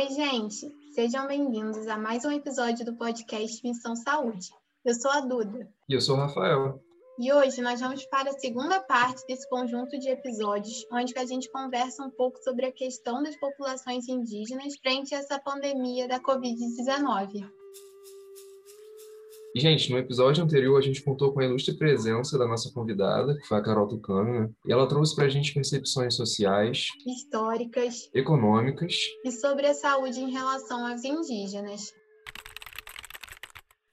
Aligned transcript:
Oi, 0.00 0.08
gente! 0.08 0.74
Sejam 0.94 1.26
bem-vindos 1.26 1.86
a 1.86 1.98
mais 1.98 2.24
um 2.24 2.30
episódio 2.30 2.86
do 2.86 2.96
podcast 2.96 3.60
Missão 3.62 3.94
Saúde. 3.94 4.48
Eu 4.82 4.94
sou 4.94 5.10
a 5.10 5.20
Duda. 5.20 5.68
E 5.86 5.92
eu 5.92 6.00
sou 6.00 6.16
o 6.16 6.18
Rafael. 6.18 6.82
E 7.18 7.30
hoje 7.30 7.60
nós 7.60 7.80
vamos 7.80 8.06
para 8.06 8.30
a 8.30 8.38
segunda 8.38 8.80
parte 8.80 9.26
desse 9.26 9.46
conjunto 9.50 9.98
de 9.98 10.08
episódios, 10.08 10.86
onde 10.90 11.12
a 11.18 11.26
gente 11.26 11.52
conversa 11.52 12.02
um 12.02 12.08
pouco 12.08 12.38
sobre 12.38 12.64
a 12.64 12.72
questão 12.72 13.22
das 13.22 13.36
populações 13.36 14.08
indígenas 14.08 14.74
frente 14.78 15.14
a 15.14 15.18
essa 15.18 15.38
pandemia 15.38 16.08
da 16.08 16.18
Covid-19. 16.18 17.46
E, 19.54 19.58
gente, 19.58 19.90
no 19.90 19.98
episódio 19.98 20.44
anterior 20.44 20.78
a 20.78 20.80
gente 20.80 21.02
contou 21.02 21.32
com 21.32 21.40
a 21.40 21.44
ilustre 21.44 21.76
presença 21.76 22.38
da 22.38 22.46
nossa 22.46 22.72
convidada, 22.72 23.36
que 23.36 23.46
foi 23.48 23.58
a 23.58 23.62
Carol 23.62 23.88
Tucano, 23.88 24.42
né? 24.42 24.50
e 24.64 24.72
ela 24.72 24.86
trouxe 24.86 25.16
para 25.16 25.24
a 25.24 25.28
gente 25.28 25.52
percepções 25.52 26.14
sociais, 26.14 26.86
históricas, 27.04 28.08
econômicas 28.14 28.94
e 29.24 29.32
sobre 29.32 29.66
a 29.66 29.74
saúde 29.74 30.20
em 30.20 30.30
relação 30.30 30.86
aos 30.86 31.02
indígenas. 31.02 31.92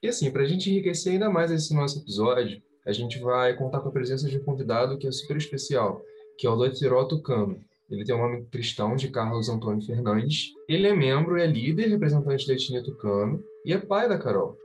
E 0.03 0.07
assim, 0.07 0.29
para 0.29 0.43
a 0.43 0.47
gente 0.47 0.69
enriquecer 0.69 1.13
ainda 1.13 1.27
mais 1.27 1.49
esse 1.49 1.73
nosso 1.73 1.99
episódio, 1.99 2.61
a 2.85 2.91
gente 2.91 3.19
vai 3.19 3.55
contar 3.57 3.79
com 3.79 3.89
a 3.89 3.91
presença 3.91 4.29
de 4.29 4.37
um 4.37 4.43
convidado 4.43 4.95
que 4.99 5.07
é 5.07 5.11
super 5.11 5.37
especial, 5.37 5.99
que 6.37 6.45
é 6.45 6.49
o 6.51 6.53
Lotiró 6.53 7.03
Tucano. 7.05 7.59
Ele 7.89 8.03
tem 8.05 8.13
o 8.13 8.19
nome 8.19 8.45
cristão 8.51 8.95
de 8.95 9.09
Carlos 9.09 9.49
Antônio 9.49 9.83
Fernandes. 9.83 10.51
Ele 10.69 10.87
é 10.87 10.93
membro 10.93 11.37
e 11.37 11.41
é 11.41 11.47
líder 11.47 11.87
representante 11.87 12.45
da 12.45 12.53
etnia 12.53 12.83
Tucano 12.83 13.41
e 13.65 13.73
é 13.73 13.77
pai 13.79 14.07
da 14.07 14.19
Carol. 14.19 14.55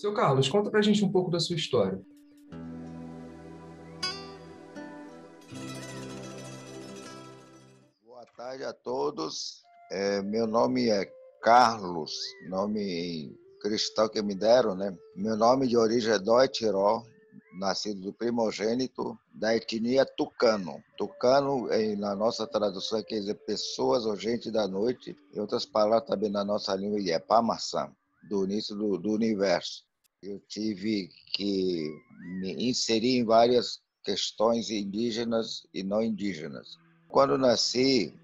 Seu 0.00 0.14
Carlos, 0.14 0.48
conta 0.48 0.70
pra 0.70 0.80
gente 0.80 1.04
um 1.04 1.12
pouco 1.12 1.30
da 1.30 1.38
sua 1.38 1.56
história. 1.56 2.00
Boa 8.02 8.24
tarde 8.34 8.64
a 8.64 8.72
todos. 8.72 9.62
É, 9.92 10.22
meu 10.22 10.46
nome 10.46 10.88
é 10.88 11.04
Carlos, 11.42 12.14
nome 12.48 13.38
cristão 13.60 14.08
que 14.08 14.22
me 14.22 14.34
deram, 14.34 14.74
né? 14.74 14.96
Meu 15.14 15.36
nome 15.36 15.68
de 15.68 15.76
origem 15.76 16.14
é 16.14 16.18
Dói 16.18 16.48
Tiró, 16.48 17.02
nascido 17.58 18.00
do 18.00 18.12
primogênito 18.14 19.18
da 19.34 19.54
etnia 19.54 20.06
Tucano. 20.06 20.82
Tucano, 20.96 21.68
na 21.98 22.14
nossa 22.16 22.46
tradução, 22.46 23.02
quer 23.02 23.16
dizer 23.16 23.34
pessoas 23.44 24.06
ou 24.06 24.16
gente 24.16 24.50
da 24.50 24.66
noite, 24.66 25.14
e 25.34 25.38
outras 25.38 25.66
palavras 25.66 26.08
também 26.08 26.30
na 26.30 26.42
nossa 26.42 26.74
língua 26.74 26.98
é 27.06 27.18
Pamaçã, 27.18 27.92
do 28.30 28.44
início 28.44 28.74
do, 28.74 28.96
do 28.96 29.12
universo 29.12 29.89
eu 30.22 30.38
tive 30.40 31.08
que 31.32 31.98
me 32.40 32.68
inserir 32.68 33.18
em 33.18 33.24
várias 33.24 33.80
questões 34.04 34.70
indígenas 34.70 35.66
e 35.72 35.82
não 35.82 36.02
indígenas. 36.02 36.78
Quando 37.08 37.38
nasci, 37.38 38.14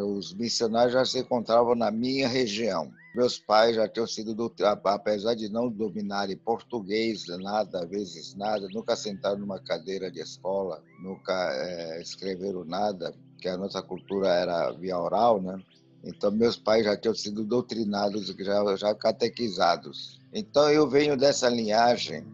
os 0.00 0.34
missionários 0.34 0.94
já 0.94 1.04
se 1.04 1.20
encontravam 1.20 1.74
na 1.74 1.90
minha 1.90 2.26
região. 2.26 2.92
Meus 3.14 3.38
pais 3.38 3.76
já 3.76 3.88
tinham 3.88 4.06
sido, 4.06 4.52
apesar 4.84 5.34
de 5.34 5.48
não 5.48 5.70
dominarem 5.70 6.36
português, 6.36 7.26
nada, 7.28 7.84
às 7.84 7.88
vezes 7.88 8.34
nada, 8.34 8.66
nunca 8.72 8.96
sentaram 8.96 9.38
numa 9.38 9.60
cadeira 9.60 10.10
de 10.10 10.20
escola, 10.20 10.82
nunca 11.00 11.32
é, 11.52 12.02
escreveram 12.02 12.64
nada, 12.64 13.14
que 13.38 13.48
a 13.48 13.56
nossa 13.56 13.80
cultura 13.80 14.28
era 14.28 14.72
via 14.72 14.98
oral, 14.98 15.40
né? 15.40 15.62
Então, 16.04 16.30
meus 16.30 16.56
pais 16.56 16.84
já 16.84 16.96
tinham 16.96 17.14
sido 17.14 17.44
doutrinados, 17.44 18.26
já, 18.26 18.76
já 18.76 18.94
catequizados. 18.94 20.20
Então, 20.32 20.70
eu 20.70 20.88
venho 20.88 21.16
dessa 21.16 21.48
linhagem 21.48 22.24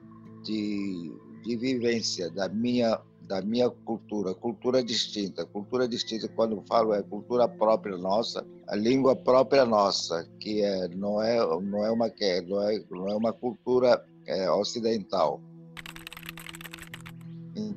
de, 0.43 1.13
de 1.45 1.57
vivência 1.57 2.31
da 2.31 2.49
minha, 2.49 3.01
da 3.23 3.41
minha 3.41 3.71
cultura, 3.71 4.35
cultura 4.35 4.83
distinta. 4.83 5.45
Cultura 5.45 5.87
distinta, 5.87 6.29
quando 6.29 6.63
falo, 6.67 6.95
é 6.95 7.03
cultura 7.03 7.49
própria 7.49 7.97
nossa, 7.97 8.45
a 8.67 8.75
língua 8.75 9.15
própria 9.15 9.65
nossa, 9.65 10.29
que 10.41 10.63
é, 10.63 10.89
não, 10.89 11.23
é, 11.23 11.37
não, 11.61 11.85
é, 11.85 11.91
uma, 11.91 12.13
não, 12.47 12.63
é, 12.63 12.85
não 12.91 13.09
é 13.09 13.15
uma 13.15 13.33
cultura 13.33 14.05
é, 14.27 14.51
ocidental 14.51 15.41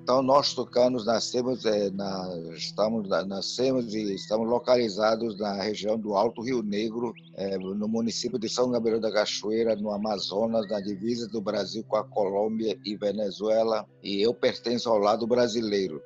então, 0.04 0.22
nós 0.22 0.54
tucanos 0.54 1.06
nascemos, 1.06 1.66
é, 1.66 1.90
na, 1.90 2.30
estamos, 2.58 3.08
nascemos 3.08 3.94
e 3.94 4.14
estamos 4.14 4.50
localizados 4.50 5.40
na 5.40 5.54
região 5.54 5.98
do 5.98 6.14
Alto 6.14 6.42
Rio 6.42 6.62
Negro, 6.62 7.14
é, 7.36 7.58
no 7.58 7.88
município 7.88 8.38
de 8.38 8.50
São 8.50 8.70
Gabriel 8.70 9.00
da 9.00 9.10
Cachoeira, 9.10 9.78
no 9.78 9.92
Amazonas, 9.92 10.68
na 10.68 10.82
divisa 10.82 11.30
do 11.30 11.40
Brasil 11.40 11.86
com 11.88 11.96
a 11.96 12.04
Colômbia 12.04 12.78
e 12.84 12.98
Venezuela, 12.98 13.86
e 14.04 14.22
eu 14.22 14.34
pertenço 14.34 14.90
ao 14.90 14.98
lado 14.98 15.26
brasileiro. 15.26 16.02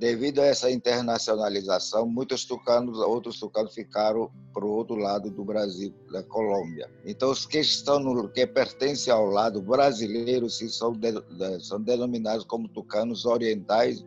Devido 0.00 0.38
a 0.40 0.46
essa 0.46 0.70
internacionalização, 0.70 2.06
muitos 2.06 2.46
tucanos, 2.46 2.98
outros 3.00 3.38
tucanos 3.38 3.74
ficaram 3.74 4.30
para 4.54 4.64
o 4.64 4.70
outro 4.70 4.96
lado 4.96 5.30
do 5.30 5.44
Brasil, 5.44 5.92
da 6.10 6.22
Colômbia. 6.22 6.90
Então, 7.04 7.30
os 7.30 7.44
que 7.44 7.58
estão 7.58 7.98
no 8.00 8.26
que 8.30 8.46
pertencem 8.46 9.12
ao 9.12 9.26
lado 9.26 9.60
brasileiro 9.60 10.48
se 10.48 10.70
são, 10.70 10.92
de, 10.92 11.12
são 11.60 11.78
denominados 11.82 12.46
como 12.46 12.66
tucanos 12.66 13.26
orientais 13.26 14.02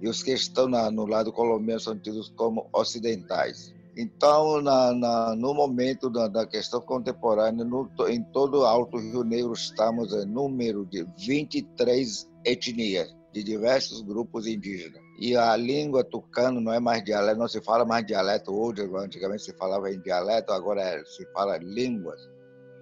e 0.00 0.08
os 0.08 0.22
que 0.22 0.32
estão 0.32 0.66
na, 0.66 0.90
no 0.90 1.04
lado 1.04 1.30
colombiano 1.30 1.78
são 1.78 1.98
tidos 1.98 2.32
como 2.34 2.70
ocidentais. 2.72 3.74
Então, 3.94 4.62
na, 4.62 4.94
na, 4.94 5.36
no 5.36 5.52
momento 5.52 6.08
da, 6.08 6.26
da 6.26 6.46
questão 6.46 6.80
contemporânea, 6.80 7.66
no, 7.66 7.86
em 8.08 8.22
todo 8.32 8.60
o 8.60 8.64
Alto 8.64 8.96
Rio 8.96 9.24
Negro, 9.24 9.52
estamos 9.52 10.14
em 10.14 10.24
número 10.24 10.86
de 10.86 11.06
23 11.18 12.26
etnias 12.46 13.14
de 13.32 13.42
diversos 13.42 14.02
grupos 14.02 14.46
indígenas. 14.46 15.01
E 15.24 15.36
a 15.36 15.56
língua 15.56 16.02
tucano 16.02 16.60
não 16.60 16.72
é 16.72 16.80
mais 16.80 17.04
dialeto, 17.04 17.38
não 17.38 17.46
se 17.46 17.60
fala 17.60 17.84
mais 17.84 18.04
dialeto 18.04 18.52
hoje, 18.52 18.82
antigamente 18.96 19.44
se 19.44 19.52
falava 19.52 19.88
em 19.88 20.00
dialeto, 20.00 20.52
agora 20.52 20.82
é, 20.82 21.04
se 21.04 21.24
fala 21.26 21.58
línguas. 21.58 22.28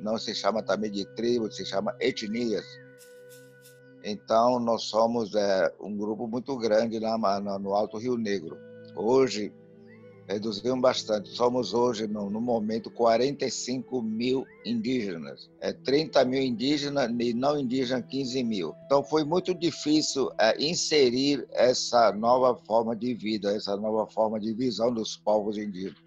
Não 0.00 0.16
se 0.16 0.34
chama 0.34 0.62
também 0.62 0.90
de 0.90 1.04
tribo, 1.14 1.52
se 1.52 1.66
chama 1.66 1.94
etnias. 2.00 2.64
Então, 4.02 4.58
nós 4.58 4.84
somos 4.84 5.34
é, 5.34 5.70
um 5.78 5.94
grupo 5.94 6.26
muito 6.26 6.56
grande 6.56 6.98
lá 6.98 7.18
no 7.58 7.74
Alto 7.74 7.98
Rio 7.98 8.16
Negro. 8.16 8.56
Hoje, 8.96 9.52
reduziram 10.30 10.80
bastante. 10.80 11.28
Somos 11.30 11.74
hoje, 11.74 12.06
no, 12.06 12.30
no, 12.30 12.40
momento, 12.40 12.90
45 12.90 14.00
mil 14.00 14.46
indígenas. 14.64 15.50
É 15.60 15.72
30 15.72 16.24
mil 16.24 16.40
indígenas 16.40 17.10
e 17.18 17.34
não 17.34 17.58
indígenas 17.58 18.04
15 18.06 18.42
mil. 18.44 18.74
Então 18.86 19.02
foi 19.02 19.24
muito 19.24 19.54
difícil 19.54 20.30
é, 20.38 20.62
inserir 20.62 21.46
essa 21.52 22.12
nova 22.12 22.54
forma 22.64 22.94
de 22.94 23.14
vida, 23.14 23.54
essa 23.54 23.76
nova 23.76 24.06
forma 24.10 24.38
de 24.38 24.54
visão 24.54 24.92
dos 24.92 25.16
povos 25.16 25.58
indígenas. 25.58 25.98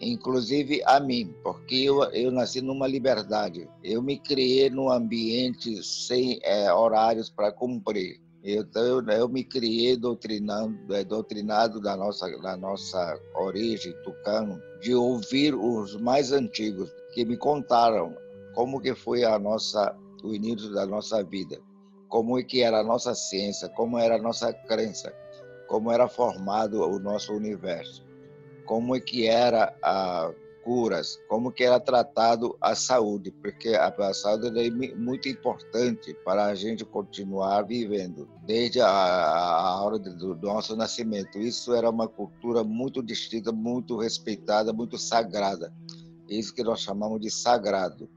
Inclusive 0.00 0.80
a 0.86 0.98
mim, 0.98 1.34
porque 1.42 1.74
eu, 1.74 2.02
eu 2.04 2.30
nasci 2.30 2.62
numa 2.62 2.86
liberdade. 2.86 3.68
Eu 3.84 4.00
me 4.00 4.18
criei 4.18 4.70
num 4.70 4.90
ambiente 4.90 5.82
sem 5.82 6.40
é, 6.42 6.72
horários 6.72 7.28
para 7.28 7.52
cumprir. 7.52 8.18
Então, 8.42 8.82
eu, 8.82 9.06
eu 9.06 9.28
me 9.28 9.44
criei 9.44 9.96
doutrinando, 9.96 10.94
é, 10.94 11.04
doutrinado 11.04 11.80
da 11.80 11.96
nossa, 11.96 12.28
da 12.38 12.56
nossa 12.56 13.20
origem 13.34 13.92
tucano, 14.02 14.60
de 14.80 14.94
ouvir 14.94 15.54
os 15.54 15.96
mais 15.96 16.32
antigos 16.32 16.90
que 17.12 17.24
me 17.24 17.36
contaram 17.36 18.16
como 18.54 18.80
que 18.80 18.94
foi 18.94 19.24
a 19.24 19.38
nossa, 19.38 19.94
o 20.22 20.34
início 20.34 20.72
da 20.72 20.86
nossa 20.86 21.22
vida, 21.22 21.60
como 22.08 22.38
é 22.38 22.42
que 22.42 22.62
era 22.62 22.80
a 22.80 22.84
nossa 22.84 23.14
ciência, 23.14 23.68
como 23.68 23.98
era 23.98 24.16
a 24.16 24.22
nossa 24.22 24.52
crença, 24.52 25.14
como 25.68 25.90
era 25.90 26.08
formado 26.08 26.80
o 26.80 26.98
nosso 26.98 27.32
universo, 27.32 28.04
como 28.64 28.96
é 28.96 29.00
que 29.00 29.26
era 29.26 29.72
a 29.82 30.32
curas, 30.70 31.18
como 31.26 31.50
que 31.50 31.64
era 31.64 31.80
tratado 31.80 32.56
a 32.60 32.76
saúde, 32.76 33.32
porque 33.32 33.70
a, 33.70 34.14
saúde 34.14 34.56
é 34.56 34.70
muito 34.94 35.28
importante 35.28 36.14
para 36.24 36.46
a 36.46 36.54
gente 36.54 36.84
continuar 36.84 37.62
vivendo, 37.62 38.30
desde 38.46 38.80
a, 38.80 39.80
hora 39.82 39.98
do, 39.98 40.36
nosso 40.36 40.76
nascimento. 40.76 41.40
Isso 41.40 41.74
era 41.74 41.90
uma 41.90 42.06
cultura 42.06 42.62
muito 42.62 43.02
distinta, 43.02 43.50
muito 43.50 43.96
respeitada, 43.96 44.72
muito 44.72 44.96
sagrada. 44.96 45.74
Isso 46.28 46.54
que 46.54 46.62
nós 46.62 46.82
chamamos 46.82 47.20
de 47.20 47.32
sagrado. 47.32 48.08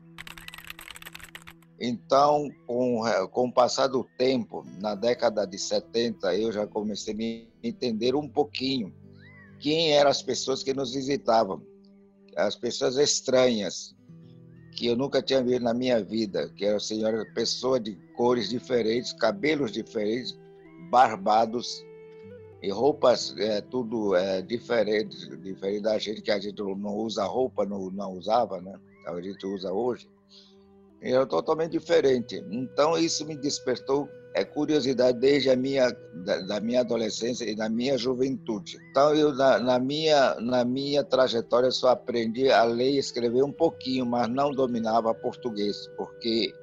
Então, 1.80 2.52
com, 2.68 3.02
com 3.32 3.48
o 3.48 3.52
passar 3.52 3.88
do 3.88 4.04
tempo, 4.16 4.64
na 4.80 4.94
década 4.94 5.48
de 5.48 5.58
70, 5.58 6.36
eu 6.36 6.52
já 6.52 6.68
comecei 6.68 7.16
a 7.16 7.18
me 7.18 7.50
entender 7.64 8.14
um 8.14 8.30
pouquinho 8.30 8.94
quem 9.60 9.94
eram 9.94 10.12
as 10.12 10.22
pessoas 10.22 10.62
que 10.62 10.72
nos 10.72 10.94
visitavam 10.94 11.73
as 12.36 12.56
pessoas 12.56 12.98
estranhas 12.98 13.96
que 14.76 14.88
eu 14.88 14.96
nunca 14.96 15.22
tinha 15.22 15.44
visto 15.44 15.62
na 15.62 15.74
minha 15.74 16.04
vida, 16.04 16.50
que 16.56 16.66
eram 16.66 16.80
senhoras, 16.80 17.32
pessoas 17.34 17.84
de 17.84 17.96
cores 18.16 18.50
diferentes, 18.50 19.14
cabelos 19.14 19.72
diferentes, 19.72 20.38
barbados 20.90 21.84
e 22.62 22.70
roupas 22.72 23.36
é, 23.38 23.62
tudo 23.62 24.16
é, 24.16 24.42
diferente, 24.42 25.36
diferente 25.38 25.82
da 25.82 25.98
gente 25.98 26.22
que 26.22 26.32
a 26.32 26.40
gente 26.40 26.62
não 26.62 26.96
usa 26.96 27.26
roupa, 27.26 27.66
não, 27.66 27.92
não 27.92 28.14
usava, 28.14 28.62
né? 28.62 28.80
A 29.06 29.22
gente 29.22 29.46
usa 29.46 29.72
hoje. 29.72 30.10
Era 31.02 31.26
totalmente 31.26 31.72
diferente. 31.72 32.44
Então, 32.50 32.98
isso 32.98 33.26
me 33.26 33.36
despertou 33.36 34.08
é 34.34 34.44
curiosidade 34.44 35.20
desde 35.20 35.50
a 35.50 35.56
minha 35.56 35.96
da, 36.26 36.40
da, 36.40 36.60
minha 36.60 36.82
adolescência 36.82 37.46
e 37.46 37.56
da 37.56 37.70
minha 37.70 37.98
juventude. 37.98 38.78
Então 38.90 39.14
eu 39.14 39.34
na, 39.34 39.60
na, 39.60 39.80
minha 39.80 40.36
na 40.36 40.66
minha 40.66 41.04
trajetória 41.04 41.70
só 41.72 41.90
aprendi 41.90 42.52
a 42.52 42.64
ler 42.64 42.92
e 42.92 42.98
escrever 42.98 43.44
um 43.44 43.52
pouquinho, 43.52 44.06
mas 44.06 44.28
não 44.30 44.52
dominava 44.52 45.14
português, 45.14 45.88
porque 45.96 46.54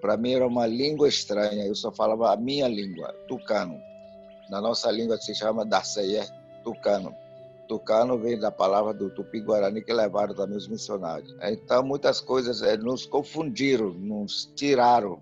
para 0.00 0.16
mim 0.16 0.34
era 0.34 0.46
uma 0.46 0.66
língua 0.66 1.08
estranha. 1.08 1.64
Eu 1.64 1.74
só 1.74 1.90
falava 1.90 2.32
a 2.32 2.36
minha 2.36 2.68
língua, 2.68 3.14
tucano. 3.26 3.78
Na 4.50 4.60
nossa 4.60 4.90
língua 4.90 5.16
se 5.16 5.34
chama 5.34 5.64
Daceia, 5.64 6.26
tucano. 6.62 7.14
Tucano 7.66 8.18
vem 8.18 8.38
da 8.38 8.50
palavra 8.50 8.94
do 8.94 9.10
Tupi-Guarani 9.10 9.82
que 9.82 9.92
levaram 9.92 10.34
também 10.34 10.56
os 10.56 10.68
missionários. 10.68 11.34
Então, 11.42 11.82
muitas 11.82 12.20
coisas 12.20 12.62
é, 12.62 12.76
nos 12.76 13.06
confundiram, 13.06 13.92
nos 13.92 14.52
tiraram. 14.54 15.20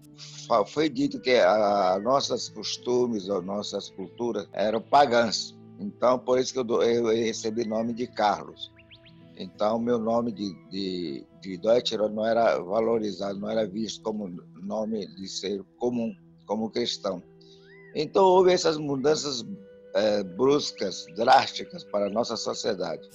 Foi 0.67 0.89
dito 0.89 1.21
que 1.21 1.37
a, 1.37 1.99
nossos 2.03 2.49
costumes, 2.49 3.29
as 3.29 3.44
nossas 3.44 3.91
culturas 3.91 4.47
eram 4.53 4.81
pagãs. 4.81 5.56
Então, 5.79 6.19
por 6.19 6.39
isso 6.39 6.53
que 6.53 6.59
eu, 6.59 6.83
eu 6.83 7.06
recebi 7.06 7.62
o 7.62 7.69
nome 7.69 7.93
de 7.93 8.06
Carlos. 8.06 8.73
Então, 9.37 9.79
meu 9.79 9.99
nome 9.99 10.31
de, 10.31 10.55
de, 10.71 11.27
de 11.41 11.61
não 12.12 12.25
era 12.27 12.59
valorizado, 12.59 13.38
não 13.38 13.50
era 13.50 13.67
visto 13.67 14.03
como 14.03 14.29
nome 14.62 15.06
de 15.17 15.27
ser 15.27 15.65
comum, 15.79 16.15
como 16.47 16.71
cristão. 16.71 17.23
Então, 17.95 18.25
houve 18.25 18.53
essas 18.53 18.77
mudanças 18.79 19.45
é, 19.94 20.23
bruscas, 20.23 21.06
drásticas 21.17 21.85
para 21.85 22.06
a 22.06 22.11
nossa 22.11 22.37
sociedade. 22.37 23.09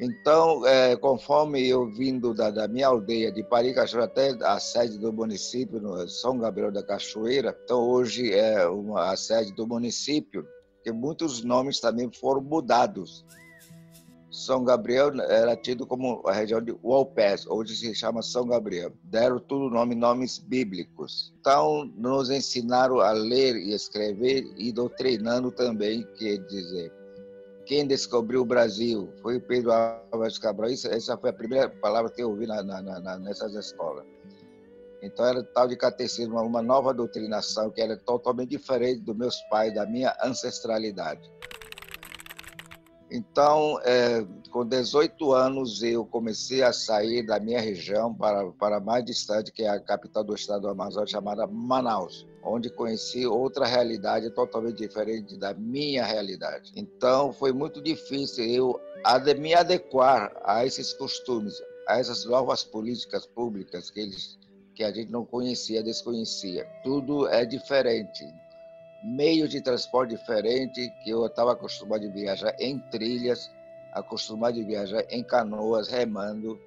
Então, 0.00 0.64
é, 0.64 0.94
conforme 0.96 1.66
eu 1.66 1.90
vindo 1.90 2.32
da, 2.32 2.50
da, 2.50 2.68
minha 2.68 2.86
aldeia 2.86 3.32
de 3.32 3.42
Paricachoeira 3.42 4.04
até 4.04 4.30
a 4.44 4.60
sede 4.60 4.96
do 4.96 5.12
município, 5.12 5.80
no 5.80 6.08
São 6.08 6.38
Gabriel 6.38 6.70
da 6.70 6.84
Cachoeira, 6.84 7.56
então 7.64 7.80
hoje 7.80 8.32
é 8.32 8.64
uma, 8.68 9.10
a 9.10 9.16
sede 9.16 9.52
do 9.54 9.66
município, 9.66 10.46
que 10.84 10.92
muitos 10.92 11.42
nomes 11.42 11.80
também 11.80 12.08
foram 12.12 12.40
mudados. 12.40 13.24
São 14.38 14.62
Gabriel 14.62 15.20
era 15.22 15.56
tido 15.56 15.86
como 15.86 16.22
a 16.26 16.32
região 16.32 16.62
de 16.62 16.72
Walpés, 16.82 17.44
hoje 17.46 17.74
se 17.74 17.94
chama 17.94 18.22
São 18.22 18.46
Gabriel. 18.46 18.92
Deram 19.02 19.40
tudo 19.40 19.68
nome, 19.68 19.94
nomes 19.94 20.38
bíblicos. 20.38 21.34
Então, 21.40 21.84
nos 21.96 22.30
ensinaram 22.30 23.00
a 23.00 23.10
ler 23.10 23.56
e 23.56 23.74
escrever 23.74 24.48
e 24.56 24.70
doutrinando 24.70 25.50
também, 25.50 26.06
quer 26.16 26.38
dizer, 26.46 26.92
quem 27.66 27.86
descobriu 27.86 28.42
o 28.42 28.46
Brasil 28.46 29.12
foi 29.20 29.40
Pedro 29.40 29.72
Álvares 29.72 30.38
Cabral. 30.38 30.70
Isso, 30.70 30.88
essa 30.88 31.18
foi 31.18 31.30
a 31.30 31.34
primeira 31.34 31.68
palavra 31.68 32.10
que 32.10 32.22
eu 32.22 32.30
ouvi 32.30 32.46
na, 32.46 32.62
na, 32.62 32.80
na, 32.80 33.18
nessas 33.18 33.54
escolas. 33.54 34.06
Então 35.02 35.26
era 35.26 35.42
tal 35.42 35.68
de 35.68 35.76
catecismo, 35.76 36.40
uma 36.40 36.62
nova 36.62 36.94
doutrinação 36.94 37.70
que 37.70 37.80
era 37.80 37.96
totalmente 37.96 38.50
diferente 38.50 39.00
dos 39.00 39.16
meus 39.16 39.40
pais, 39.50 39.74
da 39.74 39.84
minha 39.84 40.16
ancestralidade. 40.24 41.30
Então, 43.10 43.80
é, 43.84 44.26
com 44.50 44.66
18 44.66 45.32
anos, 45.32 45.82
eu 45.82 46.04
comecei 46.04 46.62
a 46.62 46.72
sair 46.72 47.24
da 47.24 47.40
minha 47.40 47.60
região 47.60 48.14
para, 48.14 48.50
para 48.52 48.80
mais 48.80 49.04
distante, 49.04 49.52
que 49.52 49.62
é 49.62 49.68
a 49.68 49.80
capital 49.80 50.22
do 50.22 50.34
estado 50.34 50.62
do 50.62 50.68
Amazonas, 50.68 51.10
chamada 51.10 51.46
Manaus, 51.46 52.26
onde 52.42 52.68
conheci 52.70 53.26
outra 53.26 53.66
realidade 53.66 54.30
totalmente 54.30 54.76
diferente 54.76 55.36
da 55.38 55.54
minha 55.54 56.04
realidade. 56.04 56.72
Então, 56.76 57.32
foi 57.32 57.52
muito 57.52 57.80
difícil 57.80 58.44
eu 58.44 58.80
me 59.38 59.54
adequar 59.54 60.32
a 60.44 60.66
esses 60.66 60.92
costumes, 60.92 61.54
a 61.88 61.98
essas 61.98 62.24
novas 62.24 62.62
políticas 62.64 63.26
públicas 63.26 63.90
que 63.90 64.00
eles 64.00 64.38
que 64.74 64.84
a 64.84 64.92
gente 64.92 65.10
não 65.10 65.24
conhecia, 65.24 65.82
desconhecia. 65.82 66.64
Tudo 66.84 67.26
é 67.26 67.44
diferente 67.44 68.24
meios 69.02 69.50
de 69.50 69.60
transporte 69.60 70.10
diferente, 70.10 70.90
que 71.02 71.10
eu 71.10 71.26
estava 71.26 71.52
acostumado 71.52 72.06
a 72.06 72.10
viajar 72.10 72.54
em 72.58 72.78
trilhas, 72.90 73.50
acostumado 73.92 74.60
a 74.60 74.64
viajar 74.64 75.04
em 75.10 75.22
canoas, 75.22 75.88
remando, 75.88 76.58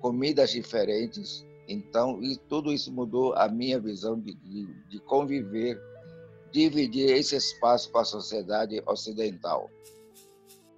comidas 0.00 0.50
diferentes. 0.50 1.46
Então, 1.68 2.22
e 2.22 2.36
tudo 2.36 2.72
isso 2.72 2.92
mudou 2.92 3.34
a 3.34 3.48
minha 3.48 3.78
visão 3.78 4.18
de, 4.18 4.34
de, 4.34 4.66
de 4.88 5.00
conviver, 5.00 5.78
dividir 6.50 7.10
esse 7.10 7.36
espaço 7.36 7.90
com 7.92 7.98
a 7.98 8.04
sociedade 8.04 8.82
ocidental. 8.86 9.70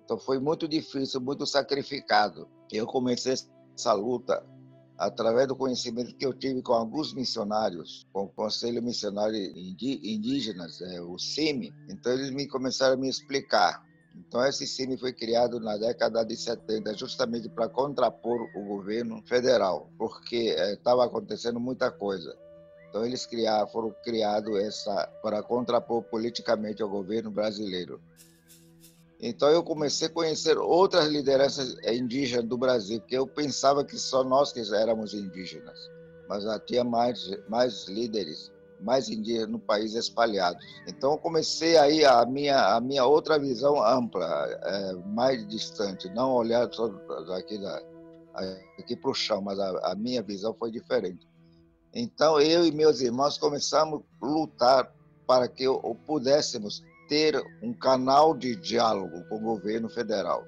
Então, 0.05 0.19
foi 0.19 0.41
muito 0.41 0.67
difícil, 0.67 1.21
muito 1.21 1.47
sacrificado. 1.47 2.49
Eu 2.73 2.87
comecei 2.87 3.35
essa 3.77 3.93
luta 3.93 4.45
através 5.01 5.49
do 5.49 5.57
conhecimento 5.57 6.15
que 6.15 6.27
eu 6.27 6.35
tive 6.35 6.61
com 6.61 6.75
alguns 6.75 7.15
missionários, 7.15 8.07
com 8.13 8.25
o 8.25 8.29
Conselho 8.29 8.83
Missionário 8.83 9.35
Indígenas, 9.35 10.83
é, 10.83 11.01
o 11.01 11.19
CIMI, 11.19 11.73
então 11.89 12.13
eles 12.13 12.31
me 12.31 12.47
começaram 12.47 12.95
a 12.95 12.97
me 12.99 13.09
explicar. 13.09 13.83
Então 14.15 14.45
esse 14.45 14.67
CIMI 14.67 14.99
foi 14.99 15.15
criado 15.15 15.59
na 15.59 15.79
década 15.79 16.23
de 16.23 16.37
70 16.37 16.95
justamente 16.99 17.49
para 17.49 17.67
contrapor 17.67 18.47
o 18.55 18.63
governo 18.63 19.23
federal, 19.23 19.89
porque 19.97 20.55
estava 20.59 21.05
é, 21.05 21.07
acontecendo 21.07 21.59
muita 21.59 21.91
coisa. 21.91 22.37
Então 22.91 23.07
eles 23.07 23.25
criaram, 23.25 23.67
foram 23.69 23.95
criados 24.05 24.85
para 25.23 25.43
contrapor 25.43 26.03
politicamente 26.03 26.83
ao 26.83 26.91
governo 26.91 27.31
brasileiro. 27.31 27.99
Então 29.23 29.51
eu 29.51 29.63
comecei 29.63 30.09
a 30.09 30.11
conhecer 30.11 30.57
outras 30.57 31.09
lideranças 31.09 31.77
indígenas 31.87 32.47
do 32.47 32.57
Brasil, 32.57 33.01
porque 33.01 33.17
eu 33.17 33.27
pensava 33.27 33.85
que 33.85 33.99
só 33.99 34.25
nós 34.25 34.53
que 34.53 34.61
éramos 34.75 35.13
indígenas, 35.13 35.79
mas 36.29 36.45
tinha 36.67 36.83
mais 36.83 37.31
mais 37.47 37.87
líderes, 37.87 38.51
mais 38.81 39.11
indígenas 39.11 39.51
no 39.51 39.59
país 39.59 39.95
espalhados. 39.95 40.65
Então 40.89 41.13
eu 41.13 41.19
comecei 41.19 41.77
aí 41.77 42.03
a 42.03 42.25
minha 42.25 42.77
a 42.77 42.81
minha 42.81 43.05
outra 43.05 43.39
visão 43.39 43.85
ampla, 43.85 44.27
é, 44.63 44.93
mais 44.95 45.47
distante, 45.49 46.09
não 46.15 46.33
olhar 46.33 46.73
só 46.73 46.89
daqui 47.27 47.59
da 47.59 47.83
aqui 48.79 48.97
para 48.97 49.11
o 49.11 49.15
chão, 49.15 49.43
mas 49.43 49.59
a, 49.59 49.91
a 49.91 49.95
minha 49.95 50.23
visão 50.23 50.55
foi 50.55 50.71
diferente. 50.71 51.29
Então 51.93 52.41
eu 52.41 52.65
e 52.65 52.73
meus 52.73 53.03
irmãos 53.03 53.37
começamos 53.37 54.01
a 54.23 54.27
lutar 54.27 54.91
para 55.27 55.47
que 55.47 55.65
pudéssemos 56.07 56.83
ter 57.11 57.43
um 57.61 57.75
canal 57.75 58.33
de 58.33 58.55
diálogo 58.55 59.25
com 59.29 59.35
o 59.35 59.41
governo 59.41 59.89
federal, 59.89 60.45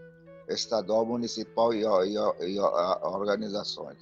estadual, 0.48 1.04
municipal 1.04 1.74
e, 1.74 1.82
e, 1.82 2.54
e 2.54 2.60
organizações. 2.60 3.98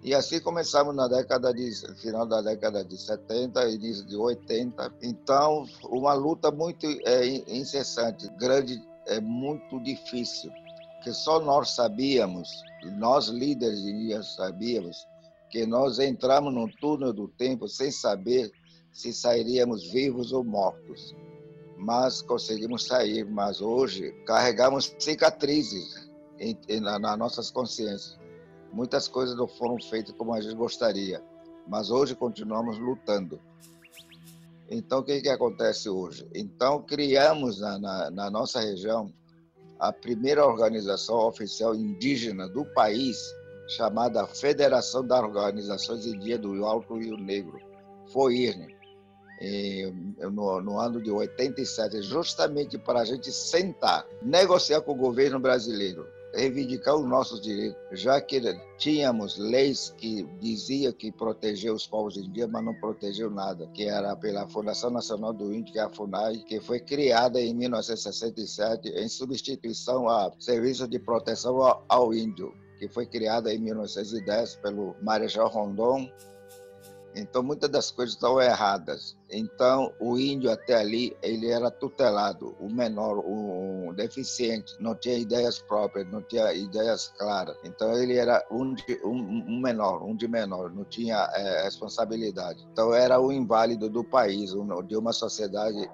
E 0.00 0.14
assim 0.14 0.38
começamos 0.40 0.94
na 0.94 1.08
década 1.08 1.52
de 1.52 1.68
final 1.96 2.24
da 2.24 2.40
década 2.40 2.84
de 2.84 2.96
70 2.96 3.68
e 3.68 3.74
início 3.74 4.06
de 4.06 4.16
80. 4.16 4.94
Então, 5.02 5.66
uma 5.90 6.14
luta 6.14 6.52
muito 6.52 6.86
é, 7.04 7.26
incessante, 7.26 8.30
grande, 8.38 8.80
é 9.08 9.20
muito 9.20 9.80
difícil, 9.80 10.50
que 11.02 11.12
só 11.12 11.40
nós 11.40 11.74
sabíamos, 11.74 12.48
nós 12.98 13.26
líderes 13.26 14.36
sabíamos 14.36 14.96
que 15.50 15.66
nós 15.66 15.98
entramos 15.98 16.54
no 16.54 16.70
túnel 16.76 17.12
do 17.12 17.26
tempo 17.26 17.66
sem 17.66 17.90
saber 17.90 18.52
se 18.92 19.12
sairíamos 19.12 19.90
vivos 19.90 20.32
ou 20.32 20.44
mortos 20.44 21.16
mas 21.80 22.20
conseguimos 22.22 22.86
sair. 22.86 23.24
Mas 23.24 23.60
hoje 23.60 24.12
carregamos 24.26 24.94
cicatrizes 24.98 26.08
em, 26.38 26.56
em, 26.68 26.80
na, 26.80 26.98
nas 26.98 27.18
nossas 27.18 27.50
consciências. 27.50 28.18
Muitas 28.72 29.08
coisas 29.08 29.36
não 29.36 29.48
foram 29.48 29.80
feitas 29.80 30.14
como 30.16 30.32
a 30.32 30.40
gente 30.40 30.54
gostaria, 30.54 31.22
mas 31.66 31.90
hoje 31.90 32.14
continuamos 32.14 32.78
lutando. 32.78 33.40
Então, 34.70 35.00
o 35.00 35.02
que, 35.02 35.20
que 35.20 35.28
acontece 35.28 35.88
hoje? 35.88 36.28
Então, 36.32 36.80
criamos 36.82 37.58
na, 37.60 37.76
na, 37.78 38.10
na 38.10 38.30
nossa 38.30 38.60
região 38.60 39.12
a 39.80 39.92
primeira 39.92 40.46
organização 40.46 41.16
oficial 41.26 41.74
indígena 41.74 42.46
do 42.48 42.64
país, 42.66 43.18
chamada 43.66 44.24
Federação 44.26 45.04
das 45.04 45.20
Organizações 45.20 46.06
Indígenas 46.06 46.42
do 46.42 46.64
Alto 46.64 46.98
Rio 46.98 47.16
Negro, 47.16 47.58
FOIRNE 48.12 48.79
no, 50.30 50.60
no, 50.60 50.78
ano 50.78 51.00
de 51.00 51.10
87, 51.10 52.02
justamente 52.02 52.78
para 52.78 53.00
a 53.00 53.04
gente 53.04 53.32
sentar, 53.32 54.06
negociar 54.22 54.82
com 54.82 54.92
o 54.92 54.96
governo 54.96 55.40
brasileiro, 55.40 56.06
reivindicar 56.34 56.94
os 56.94 57.08
nossos 57.08 57.40
direitos, 57.40 57.78
já 57.92 58.20
que 58.20 58.40
tínhamos 58.76 59.38
leis 59.38 59.94
que 59.96 60.24
diziam 60.40 60.92
que 60.92 61.10
protegia 61.10 61.72
os 61.72 61.86
povos 61.86 62.16
indígenas, 62.16 62.50
mas 62.52 62.64
não 62.64 62.74
protegeu 62.74 63.30
nada, 63.30 63.66
que 63.68 63.84
era 63.84 64.14
pela 64.14 64.48
Fundação 64.48 64.90
Nacional 64.90 65.32
do 65.32 65.52
Índio, 65.52 65.72
que 65.72 65.78
é 65.78 65.82
a 65.82 65.88
FUNAI, 65.88 66.38
que 66.46 66.60
foi 66.60 66.78
criada 66.78 67.40
em 67.40 67.54
1967 67.54 68.90
em 68.90 69.08
substituição 69.08 70.08
a 70.08 70.30
Serviço 70.38 70.86
de 70.86 70.98
Proteção 70.98 71.62
ao, 71.62 71.84
ao 71.88 72.14
Índio, 72.14 72.52
que 72.78 72.88
foi 72.88 73.06
criada 73.06 73.52
em 73.52 73.58
1910 73.58 74.56
pelo 74.56 74.94
Marechal 75.02 75.48
Rondon 75.48 76.10
Então, 77.14 77.42
muitas 77.42 77.68
das 77.68 77.90
coisas 77.90 78.14
estão 78.14 78.40
erradas. 78.40 79.16
Então, 79.30 79.92
o 80.00 80.18
índio 80.18 80.50
até 80.50 80.74
ali, 80.74 81.16
ele 81.22 81.50
era 81.50 81.70
tutelado, 81.70 82.56
o 82.60 82.68
menor, 82.68 83.18
o, 83.18 83.92
deficiente, 83.94 84.74
não 84.80 84.94
tinha 84.94 85.18
ideias 85.18 85.58
próprias, 85.58 86.10
não 86.10 86.22
tinha 86.22 86.52
ideias 86.52 87.12
claras. 87.18 87.56
Então, 87.64 87.92
ele 87.92 88.16
era 88.16 88.44
um, 88.50 88.74
de, 88.74 89.00
um, 89.04 89.44
um 89.48 89.60
menor, 89.60 90.02
um 90.02 90.14
de 90.14 90.26
menor, 90.28 90.72
não 90.72 90.84
tinha 90.84 91.28
é, 91.34 91.62
responsabilidade. 91.64 92.66
Então, 92.72 92.94
era 92.94 93.20
o 93.20 93.32
inválido 93.32 93.88
do 93.88 94.04
país, 94.04 94.52
de 94.86 94.96
uma 94.96 95.12
sociedade 95.12 95.88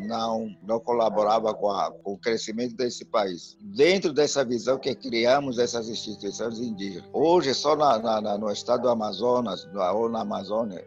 não, 0.00 0.54
não 0.62 0.80
colaborava 0.80 1.54
com, 1.54 1.70
a, 1.70 1.90
com, 1.90 2.12
o 2.12 2.18
crescimento 2.18 2.74
desse 2.76 3.04
país. 3.04 3.56
Dentro 3.60 4.12
dessa 4.12 4.44
visão 4.44 4.78
que 4.78 4.94
criamos 4.94 5.58
essas 5.58 5.88
instituições 5.88 6.58
indígenas. 6.58 7.08
Hoje, 7.12 7.54
só 7.54 7.76
na, 7.76 8.20
na, 8.20 8.38
no 8.38 8.50
estado 8.50 8.82
do 8.82 8.88
Amazonas, 8.88 9.68
ou 9.94 10.08
na 10.08 10.20
Amazônia, 10.20 10.84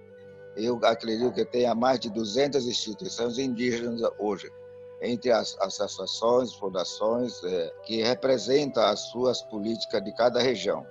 eu 0.56 0.80
acredito 0.84 1.34
que 1.34 1.46
tenha 1.46 1.76
mais 1.76 2.00
de 2.00 2.10
200 2.10 2.66
instituições 2.66 3.38
indígenas 3.38 4.02
hoje, 4.18 4.52
entre 5.02 5.32
as, 5.32 5.58
as 5.60 5.80
associações, 5.80 6.54
fundações, 6.54 7.44
é, 7.44 7.74
que 7.84 8.02
representam 8.02 8.84
as 8.84 9.00
suas 9.12 9.42
políticas 9.42 10.04
de 10.04 10.14
cada 10.14 10.42
região. 10.42 10.86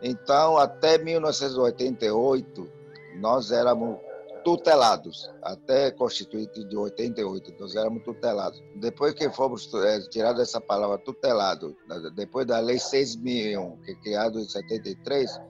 Então, 0.00 0.56
até 0.56 0.96
1988, 0.96 2.72
nós 3.16 3.50
éramos 3.50 3.98
tutelados, 4.44 5.30
até 5.42 5.90
constituinte 5.90 6.64
de 6.64 6.76
88, 6.76 7.54
nós 7.58 7.74
éramos 7.74 8.02
tutelados. 8.04 8.62
Depois 8.76 9.14
que 9.14 9.28
fomos 9.30 9.72
é, 9.74 10.00
tirados 10.08 10.42
essa 10.42 10.60
palavra 10.60 10.98
tutelado, 10.98 11.76
depois 12.14 12.46
da 12.46 12.58
Lei 12.60 12.76
6.001, 12.76 13.80
que 13.82 13.92
é 13.92 13.94
criada 13.96 14.40
em 14.40 14.48
73, 14.48 15.40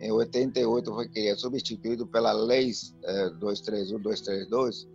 em 0.00 0.12
88 0.12 0.92
foi 0.92 1.08
criado, 1.08 1.40
substituído 1.40 2.06
pela 2.06 2.32
Lei 2.32 2.70
é, 3.04 3.30
231, 3.30 4.00
232, 4.00 4.88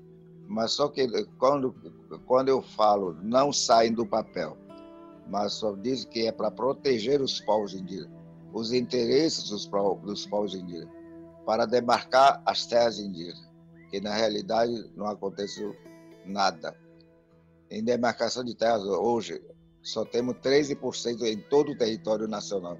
mas 0.48 0.72
só 0.72 0.88
que 0.88 1.08
quando, 1.38 1.75
quando 2.25 2.50
eu 2.50 2.62
falo 2.62 3.18
não 3.22 3.53
saem 3.53 3.94
do 3.94 4.06
papel, 4.06 4.58
mas 5.27 5.53
só 5.53 5.74
diz 5.75 6.06
que 6.06 6.27
é 6.27 6.32
para 6.32 6.50
proteger 6.50 7.22
os 7.22 7.39
povos 7.41 7.74
indígenas, 7.74 8.12
os 8.53 8.74
interesses 8.74 9.50
dos, 9.50 9.70
dos 10.03 10.25
povos 10.25 10.56
indígenas, 10.56 10.99
para 11.50 11.65
demarcar 11.65 12.44
as 12.46 12.68
terras 12.68 13.00
indígenas 13.00 13.44
que 13.89 14.00
na 14.00 14.13
realidade 14.13 14.88
não 14.96 15.08
aconteceu 15.08 15.75
nada. 16.24 16.77
Em 17.72 17.84
demarcação 17.84 18.44
de 18.44 18.53
terras, 18.53 18.84
hoje, 18.84 19.41
só 19.82 20.06
temos 20.06 20.36
13% 20.36 21.24
em 21.24 21.39
todo 21.50 21.72
o 21.72 21.75
território 21.75 22.27
nacional. 22.27 22.77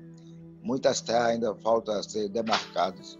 Muitas 0.62 1.02
terras 1.02 1.30
ainda 1.30 1.56
faltam 1.56 2.04
ser 2.04 2.30
demarcadas, 2.30 3.18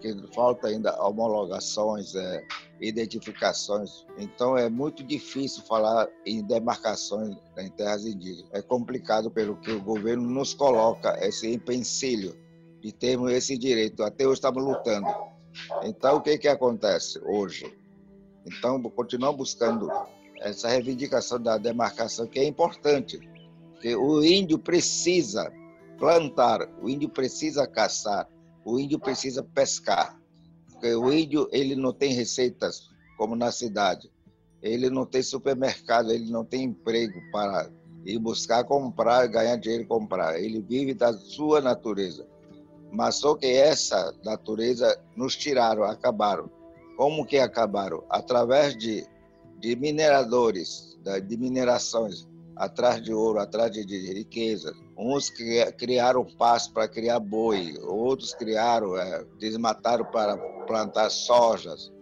que 0.00 0.16
falta 0.34 0.68
ainda 0.68 0.98
homologações, 1.04 2.14
é, 2.14 2.42
identificações. 2.80 4.06
Então 4.16 4.56
é 4.56 4.70
muito 4.70 5.04
difícil 5.04 5.62
falar 5.64 6.08
em 6.24 6.42
demarcações 6.42 7.36
em 7.58 7.68
terras 7.68 8.06
indígenas. 8.06 8.48
É 8.50 8.62
complicado 8.62 9.30
pelo 9.30 9.60
que 9.60 9.72
o 9.72 9.82
governo 9.82 10.26
nos 10.26 10.54
coloca 10.54 11.18
esse 11.22 11.52
empecilho 11.52 12.45
de 12.86 12.92
termos 12.92 13.32
esse 13.32 13.58
direito. 13.58 14.04
Até 14.04 14.24
hoje 14.24 14.34
estamos 14.34 14.62
lutando. 14.62 15.08
Então, 15.82 16.18
o 16.18 16.20
que, 16.20 16.38
que 16.38 16.46
acontece 16.46 17.20
hoje? 17.24 17.76
Então, 18.46 18.80
continuamos 18.80 19.38
buscando 19.38 19.90
essa 20.38 20.68
reivindicação 20.68 21.42
da 21.42 21.58
demarcação, 21.58 22.28
que 22.28 22.38
é 22.38 22.44
importante, 22.44 23.18
que 23.80 23.96
o 23.96 24.22
índio 24.22 24.56
precisa 24.56 25.52
plantar, 25.98 26.68
o 26.80 26.88
índio 26.88 27.08
precisa 27.08 27.66
caçar, 27.66 28.28
o 28.64 28.78
índio 28.78 29.00
precisa 29.00 29.42
pescar, 29.42 30.16
porque 30.70 30.94
o 30.94 31.12
índio 31.12 31.48
ele 31.50 31.74
não 31.74 31.92
tem 31.92 32.12
receitas 32.12 32.88
como 33.18 33.34
na 33.34 33.50
cidade, 33.50 34.12
ele 34.62 34.90
não 34.90 35.04
tem 35.04 35.24
supermercado, 35.24 36.12
ele 36.12 36.30
não 36.30 36.44
tem 36.44 36.64
emprego 36.64 37.20
para 37.32 37.68
ir 38.04 38.18
buscar 38.20 38.62
comprar, 38.62 39.26
ganhar 39.26 39.56
dinheiro 39.56 39.82
e 39.82 39.88
comprar, 39.88 40.38
ele 40.38 40.60
vive 40.60 40.94
da 40.94 41.12
sua 41.12 41.60
natureza 41.60 42.35
mas 42.92 43.16
só 43.16 43.34
que 43.34 43.46
essa 43.46 44.14
natureza 44.24 44.98
nos 45.16 45.36
tiraram, 45.36 45.84
acabaram. 45.84 46.50
Como 46.96 47.26
que 47.26 47.38
acabaram? 47.38 48.02
Através 48.08 48.76
de, 48.76 49.06
de 49.58 49.76
mineradores, 49.76 50.96
de 51.26 51.36
minerações, 51.36 52.26
atrás 52.56 53.02
de 53.02 53.12
ouro, 53.12 53.38
atrás 53.38 53.70
de, 53.70 53.84
de 53.84 54.12
riqueza. 54.12 54.74
Uns 54.96 55.30
criaram 55.76 56.24
pasto 56.24 56.72
para 56.72 56.88
criar 56.88 57.20
boi, 57.20 57.74
outros 57.82 58.34
criaram, 58.34 58.96
é, 58.96 59.24
desmataram 59.38 60.06
para 60.06 60.38
plantar 60.66 61.10
sojas, 61.10 61.92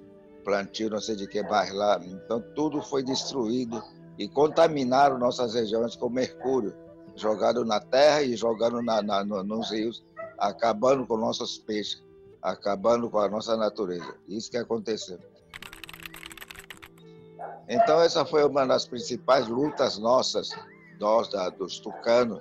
plantio 0.44 0.90
não 0.90 1.00
sei 1.00 1.16
de 1.16 1.26
que 1.26 1.42
mais 1.42 1.72
lá. 1.72 2.00
Então 2.04 2.40
tudo 2.54 2.80
foi 2.80 3.02
destruído 3.02 3.82
e 4.16 4.28
contaminaram 4.28 5.18
nossas 5.18 5.54
regiões 5.54 5.96
com 5.96 6.08
mercúrio, 6.08 6.72
jogado 7.16 7.64
na 7.64 7.80
terra 7.80 8.22
e 8.22 8.36
jogando 8.36 8.80
na, 8.80 9.02
na, 9.02 9.24
nos 9.24 9.72
rios 9.72 10.04
acabando 10.38 11.06
com 11.06 11.16
nossos 11.16 11.58
peixes, 11.58 12.02
acabando 12.42 13.08
com 13.10 13.18
a 13.18 13.28
nossa 13.28 13.56
natureza. 13.56 14.14
Isso 14.28 14.50
que 14.50 14.56
aconteceu. 14.56 15.18
Então, 17.68 18.00
essa 18.00 18.24
foi 18.24 18.44
uma 18.44 18.66
das 18.66 18.86
principais 18.86 19.48
lutas 19.48 19.98
nossas, 19.98 20.50
nós, 21.00 21.28
da, 21.28 21.48
dos 21.48 21.78
tucanos, 21.78 22.40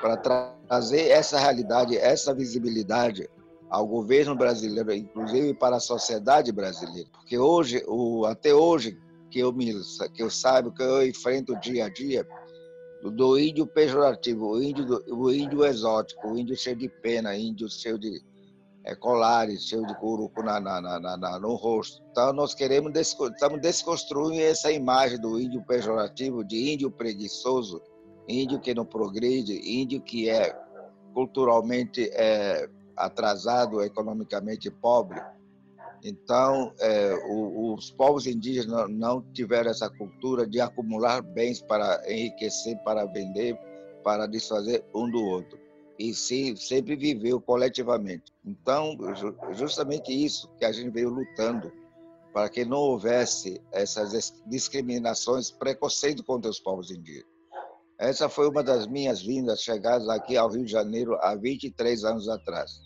para 0.00 0.16
trazer 0.16 1.08
essa 1.08 1.38
realidade, 1.38 1.96
essa 1.96 2.34
visibilidade 2.34 3.28
ao 3.70 3.86
governo 3.86 4.34
brasileiro, 4.34 4.92
inclusive 4.92 5.54
para 5.54 5.76
a 5.76 5.80
sociedade 5.80 6.50
brasileira. 6.52 7.08
Porque 7.12 7.38
hoje, 7.38 7.82
o, 7.86 8.26
até 8.26 8.52
hoje, 8.52 8.98
que 9.30 9.38
eu, 9.38 9.52
me, 9.52 9.72
que 10.12 10.22
eu 10.22 10.30
saiba, 10.30 10.72
que 10.72 10.82
eu 10.82 11.06
enfrento 11.06 11.58
dia 11.60 11.86
a 11.86 11.88
dia, 11.88 12.26
do 13.02 13.38
índio 13.38 13.66
pejorativo, 13.66 14.50
o 14.50 14.62
índio, 14.62 15.02
o 15.08 15.32
índio 15.32 15.64
exótico, 15.64 16.28
o 16.28 16.38
índio 16.38 16.56
cheio 16.56 16.76
de 16.76 16.88
pena, 16.88 17.36
índio 17.36 17.68
cheio 17.68 17.98
de 17.98 18.22
é, 18.84 18.94
colares, 18.94 19.64
cheio 19.64 19.86
de 19.86 19.94
curuco 19.94 20.42
na, 20.42 20.60
na, 20.60 20.80
na, 20.80 21.16
na, 21.16 21.38
no 21.38 21.54
rosto. 21.54 22.02
Então, 22.10 22.32
nós 22.32 22.54
queremos 22.54 22.92
estamos 22.94 23.60
desconstruindo 23.60 24.42
essa 24.42 24.70
imagem 24.70 25.18
do 25.18 25.40
índio 25.40 25.62
pejorativo, 25.62 26.44
de 26.44 26.74
índio 26.74 26.90
preguiçoso, 26.90 27.80
índio 28.28 28.60
que 28.60 28.74
não 28.74 28.84
progride, 28.84 29.60
índio 29.64 30.00
que 30.00 30.28
é 30.28 30.54
culturalmente 31.14 32.10
é, 32.12 32.68
atrasado, 32.96 33.82
economicamente 33.82 34.70
pobre. 34.70 35.20
Então, 36.02 36.72
é, 36.78 37.14
o, 37.26 37.74
os 37.74 37.90
povos 37.90 38.26
indígenas 38.26 38.88
não 38.88 39.22
tiveram 39.32 39.70
essa 39.70 39.90
cultura 39.90 40.46
de 40.46 40.60
acumular 40.60 41.20
bens 41.20 41.60
para 41.60 42.02
enriquecer, 42.10 42.78
para 42.84 43.04
vender, 43.04 43.58
para 44.02 44.26
desfazer 44.26 44.84
um 44.94 45.10
do 45.10 45.22
outro. 45.22 45.58
E 45.98 46.14
sim, 46.14 46.56
sempre 46.56 46.96
viveu 46.96 47.40
coletivamente. 47.40 48.32
Então, 48.44 48.96
justamente 49.52 50.10
isso 50.12 50.48
que 50.58 50.64
a 50.64 50.72
gente 50.72 50.90
veio 50.90 51.10
lutando, 51.10 51.70
para 52.32 52.48
que 52.48 52.64
não 52.64 52.78
houvesse 52.78 53.60
essas 53.70 54.32
discriminações, 54.46 55.50
preconceito 55.50 56.24
contra 56.24 56.50
os 56.50 56.58
povos 56.58 56.90
indígenas. 56.90 57.28
Essa 57.98 58.30
foi 58.30 58.48
uma 58.48 58.62
das 58.62 58.86
minhas 58.86 59.20
vindas, 59.20 59.60
chegadas 59.60 60.08
aqui 60.08 60.34
ao 60.34 60.48
Rio 60.48 60.64
de 60.64 60.72
Janeiro 60.72 61.18
há 61.20 61.34
23 61.34 62.02
anos 62.04 62.30
atrás. 62.30 62.80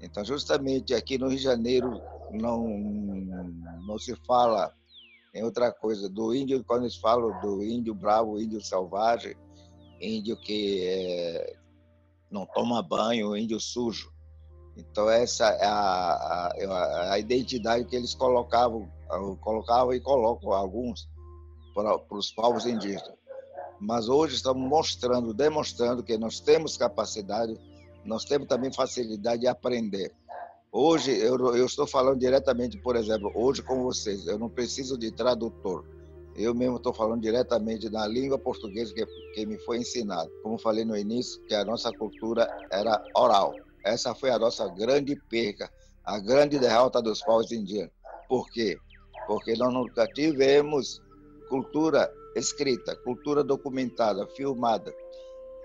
Então, 0.00 0.24
justamente 0.24 0.94
aqui 0.94 1.18
no 1.18 1.28
Rio 1.28 1.38
de 1.38 1.42
Janeiro 1.42 2.00
não, 2.32 2.68
não 3.86 3.98
se 3.98 4.14
fala 4.26 4.72
em 5.34 5.42
outra 5.42 5.72
coisa. 5.72 6.08
Do 6.08 6.34
índio, 6.34 6.64
quando 6.64 6.82
eles 6.82 6.96
falam 6.96 7.40
do 7.40 7.62
índio 7.62 7.94
bravo, 7.94 8.40
índio 8.40 8.60
selvagem, 8.60 9.34
índio 10.00 10.36
que 10.36 10.86
é, 10.86 11.56
não 12.30 12.46
toma 12.46 12.82
banho, 12.82 13.36
índio 13.36 13.60
sujo. 13.60 14.12
Então, 14.76 15.10
essa 15.10 15.46
é 15.46 15.66
a, 15.66 16.52
a, 16.70 17.12
a 17.12 17.18
identidade 17.18 17.84
que 17.84 17.96
eles 17.96 18.14
colocavam, 18.14 18.88
colocavam 19.40 19.92
e 19.92 20.00
colocam 20.00 20.52
alguns 20.52 21.08
para, 21.74 21.98
para 21.98 22.18
os 22.18 22.30
povos 22.30 22.64
indígenas. 22.64 23.18
Mas 23.80 24.08
hoje 24.08 24.36
estamos 24.36 24.68
mostrando, 24.68 25.34
demonstrando 25.34 26.02
que 26.02 26.16
nós 26.16 26.38
temos 26.40 26.76
capacidade 26.76 27.54
nós 28.04 28.24
temos 28.24 28.48
também 28.48 28.72
facilidade 28.72 29.42
de 29.42 29.46
aprender. 29.46 30.12
Hoje, 30.70 31.10
eu, 31.12 31.36
eu 31.56 31.66
estou 31.66 31.86
falando 31.86 32.18
diretamente, 32.18 32.78
por 32.78 32.94
exemplo, 32.94 33.32
hoje 33.34 33.62
com 33.62 33.82
vocês, 33.82 34.26
eu 34.26 34.38
não 34.38 34.48
preciso 34.48 34.98
de 34.98 35.10
tradutor. 35.10 35.84
Eu 36.36 36.54
mesmo 36.54 36.76
estou 36.76 36.94
falando 36.94 37.20
diretamente 37.20 37.90
na 37.90 38.06
língua 38.06 38.38
portuguesa 38.38 38.94
que, 38.94 39.04
que 39.34 39.44
me 39.44 39.58
foi 39.58 39.78
ensinado. 39.78 40.30
Como 40.42 40.56
falei 40.58 40.84
no 40.84 40.96
início, 40.96 41.42
que 41.44 41.54
a 41.54 41.64
nossa 41.64 41.90
cultura 41.90 42.48
era 42.70 43.02
oral. 43.16 43.56
Essa 43.84 44.14
foi 44.14 44.30
a 44.30 44.38
nossa 44.38 44.68
grande 44.68 45.16
perca, 45.28 45.70
a 46.04 46.18
grande 46.18 46.58
derrota 46.58 47.02
dos 47.02 47.22
povos 47.22 47.50
indígenas. 47.50 47.90
Por 48.28 48.48
quê? 48.50 48.78
Porque 49.26 49.54
nós 49.56 49.72
nunca 49.72 50.06
tivemos 50.06 51.02
cultura 51.48 52.12
escrita, 52.36 52.94
cultura 52.96 53.42
documentada, 53.42 54.26
filmada. 54.28 54.94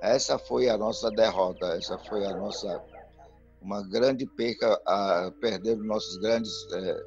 Essa 0.03 0.38
foi 0.38 0.67
a 0.67 0.77
nossa 0.77 1.10
derrota, 1.10 1.65
essa 1.77 1.98
foi 1.98 2.25
a 2.25 2.36
nossa 2.36 2.83
uma 3.62 3.81
grande 3.88 4.25
perca 4.25 4.77
a 4.86 5.31
perder 5.39 5.77
nossos 5.77 6.17
grandes 6.17 6.51
é, 6.74 7.03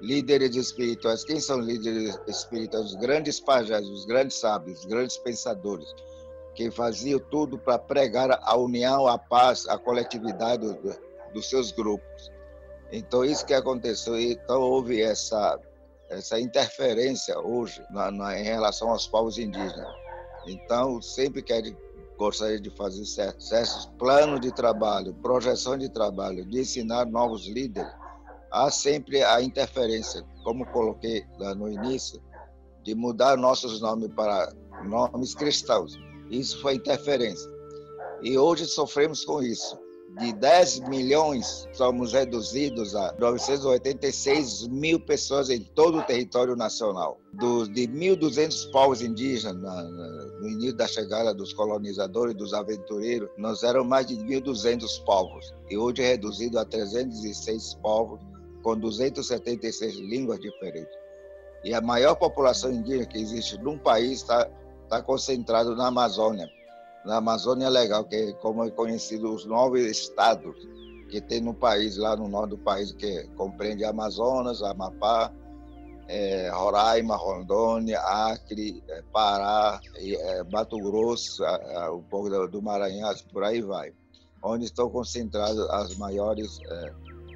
líderes 0.00 0.56
espirituais. 0.56 1.22
Quem 1.22 1.38
são 1.38 1.60
líderes 1.60 2.18
espirituais? 2.26 2.86
Os 2.86 2.96
grandes 2.96 3.38
pajés, 3.38 3.86
os 3.86 4.04
grandes 4.04 4.40
sábios, 4.40 4.80
os 4.80 4.84
grandes 4.86 5.16
pensadores, 5.18 5.86
que 6.56 6.72
faziam 6.72 7.20
tudo 7.30 7.56
para 7.56 7.78
pregar 7.78 8.36
a 8.42 8.56
união, 8.56 9.06
a 9.06 9.16
paz, 9.16 9.68
a 9.68 9.78
coletividade 9.78 10.66
do, 10.66 10.98
dos 11.32 11.48
seus 11.48 11.70
grupos. 11.70 12.32
Então, 12.90 13.24
isso 13.24 13.46
que 13.46 13.54
aconteceu. 13.54 14.18
Então, 14.20 14.60
houve 14.60 15.00
essa, 15.00 15.60
essa 16.10 16.40
interferência 16.40 17.38
hoje 17.38 17.80
na, 17.90 18.10
na, 18.10 18.36
em 18.36 18.42
relação 18.42 18.90
aos 18.90 19.06
povos 19.06 19.38
indígenas. 19.38 19.94
Então, 20.48 21.00
sempre 21.00 21.40
que 21.40 21.52
gostaria 22.16 22.60
de 22.60 22.70
fazer 22.70 23.04
certos 23.04 23.86
planos 23.98 24.40
de 24.40 24.52
trabalho, 24.52 25.14
projeção 25.14 25.76
de 25.76 25.88
trabalho, 25.88 26.44
de 26.46 26.60
ensinar 26.60 27.06
novos 27.06 27.46
líderes, 27.46 27.92
há 28.50 28.70
sempre 28.70 29.22
a 29.22 29.42
interferência, 29.42 30.24
como 30.42 30.66
coloquei 30.66 31.26
lá 31.38 31.54
no 31.54 31.68
início, 31.68 32.22
de 32.82 32.94
mudar 32.94 33.36
nossos 33.36 33.80
nomes 33.80 34.10
para 34.14 34.52
nomes 34.84 35.34
cristãos. 35.34 35.98
Isso 36.30 36.60
foi 36.60 36.74
interferência. 36.74 37.50
E 38.22 38.38
hoje 38.38 38.66
sofremos 38.66 39.24
com 39.24 39.42
isso 39.42 39.83
de 40.18 40.32
10 40.32 40.80
milhões, 40.88 41.68
somos 41.72 42.12
reduzidos 42.12 42.94
a 42.94 43.14
986 43.18 44.68
mil 44.68 45.00
pessoas 45.00 45.50
em 45.50 45.60
todo 45.60 45.98
o 45.98 46.02
território 46.02 46.54
nacional. 46.54 47.18
Dos, 47.32 47.68
de 47.68 47.88
1.200 47.88 48.70
povos 48.70 49.02
indígenas, 49.02 49.56
na, 49.56 49.82
na, 49.82 50.24
no 50.40 50.48
início 50.48 50.76
da 50.76 50.86
chegada 50.86 51.34
dos 51.34 51.52
colonizadores, 51.52 52.34
dos 52.36 52.54
aventureiros, 52.54 53.28
nós 53.36 53.62
éramos 53.64 53.88
mais 53.88 54.06
de 54.06 54.16
1.200 54.16 55.02
povos. 55.04 55.52
E 55.68 55.76
hoje 55.76 56.02
é 56.02 56.10
reduzido 56.10 56.58
a 56.58 56.64
306 56.64 57.74
povos, 57.82 58.20
com 58.62 58.78
276 58.78 59.96
línguas 59.96 60.38
diferentes. 60.38 60.96
E 61.64 61.74
a 61.74 61.80
maior 61.80 62.14
população 62.14 62.72
indígena 62.72 63.06
que 63.06 63.18
existe 63.18 63.58
num 63.58 63.78
país 63.78 64.20
está 64.20 64.48
tá 64.88 65.02
concentrada 65.02 65.74
na 65.74 65.88
Amazônia 65.88 66.48
na 67.04 67.16
Amazônia 67.16 67.68
Legal, 67.68 68.04
que 68.04 68.16
é 68.16 68.32
como 68.34 68.64
é 68.64 68.70
conhecido 68.70 69.32
os 69.32 69.44
nove 69.44 69.80
estados 69.88 70.56
que 71.08 71.20
tem 71.20 71.40
no 71.40 71.54
país, 71.54 71.96
lá 71.96 72.16
no 72.16 72.28
norte 72.28 72.50
do 72.50 72.58
país, 72.58 72.92
que 72.92 73.24
compreende 73.36 73.84
Amazonas, 73.84 74.62
Amapá, 74.62 75.32
é, 76.08 76.50
Roraima, 76.50 77.16
Rondônia, 77.16 78.00
Acre, 78.00 78.82
é, 78.88 79.02
Pará, 79.12 79.80
é, 79.96 80.42
Mato 80.44 80.78
Grosso, 80.78 81.44
a, 81.44 81.84
a, 81.84 81.94
um 81.94 82.02
pouco 82.02 82.28
do, 82.28 82.48
do 82.48 82.62
Maranhão, 82.62 83.14
por 83.32 83.44
aí 83.44 83.60
vai, 83.60 83.92
onde 84.42 84.64
estão 84.64 84.90
concentrados 84.90 85.68
as 85.70 85.96
maiores 85.96 86.58
é, 86.66 86.92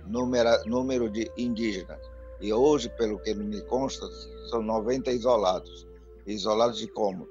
número, 0.06 0.64
número 0.66 1.10
de 1.10 1.30
indígenas. 1.36 2.00
E 2.40 2.52
hoje, 2.52 2.88
pelo 2.90 3.18
que 3.18 3.34
me 3.34 3.60
consta, 3.62 4.06
são 4.50 4.62
90 4.62 5.10
isolados. 5.12 5.86
Isolados 6.26 6.78
de 6.78 6.86
como? 6.88 7.26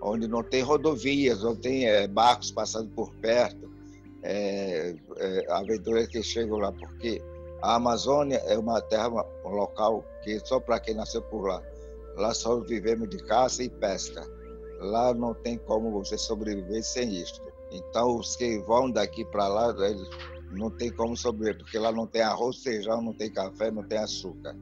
Onde 0.00 0.26
não 0.26 0.42
tem 0.42 0.62
rodovias, 0.62 1.42
não 1.42 1.54
tem 1.54 1.86
é, 1.86 2.06
barcos 2.06 2.50
passando 2.50 2.88
por 2.90 3.14
perto, 3.16 3.70
é, 4.22 4.94
é, 5.16 5.52
aventureiros 5.52 6.10
que 6.10 6.22
chegam 6.22 6.58
lá, 6.58 6.72
porque 6.72 7.22
a 7.62 7.74
Amazônia 7.74 8.38
é 8.46 8.58
uma 8.58 8.80
terra, 8.80 9.08
um 9.44 9.50
local 9.50 10.04
que 10.22 10.38
só 10.40 10.58
para 10.58 10.80
quem 10.80 10.94
nasceu 10.94 11.22
por 11.22 11.46
lá. 11.46 11.62
Lá 12.16 12.34
só 12.34 12.58
vivemos 12.60 13.08
de 13.08 13.18
caça 13.18 13.62
e 13.62 13.68
pesca. 13.68 14.26
Lá 14.80 15.12
não 15.12 15.34
tem 15.34 15.58
como 15.58 15.90
você 15.90 16.16
sobreviver 16.16 16.82
sem 16.82 17.14
isto. 17.14 17.40
Então, 17.70 18.16
os 18.16 18.34
que 18.34 18.58
vão 18.60 18.90
daqui 18.90 19.24
para 19.26 19.46
lá, 19.46 19.74
eles 19.86 20.08
não 20.50 20.70
tem 20.70 20.90
como 20.90 21.16
sobreviver, 21.16 21.62
porque 21.62 21.78
lá 21.78 21.92
não 21.92 22.06
tem 22.06 22.22
arroz, 22.22 22.62
feijão, 22.62 23.00
não 23.00 23.12
tem 23.12 23.30
café, 23.30 23.70
não 23.70 23.82
tem 23.82 23.98
açúcar. 23.98 24.56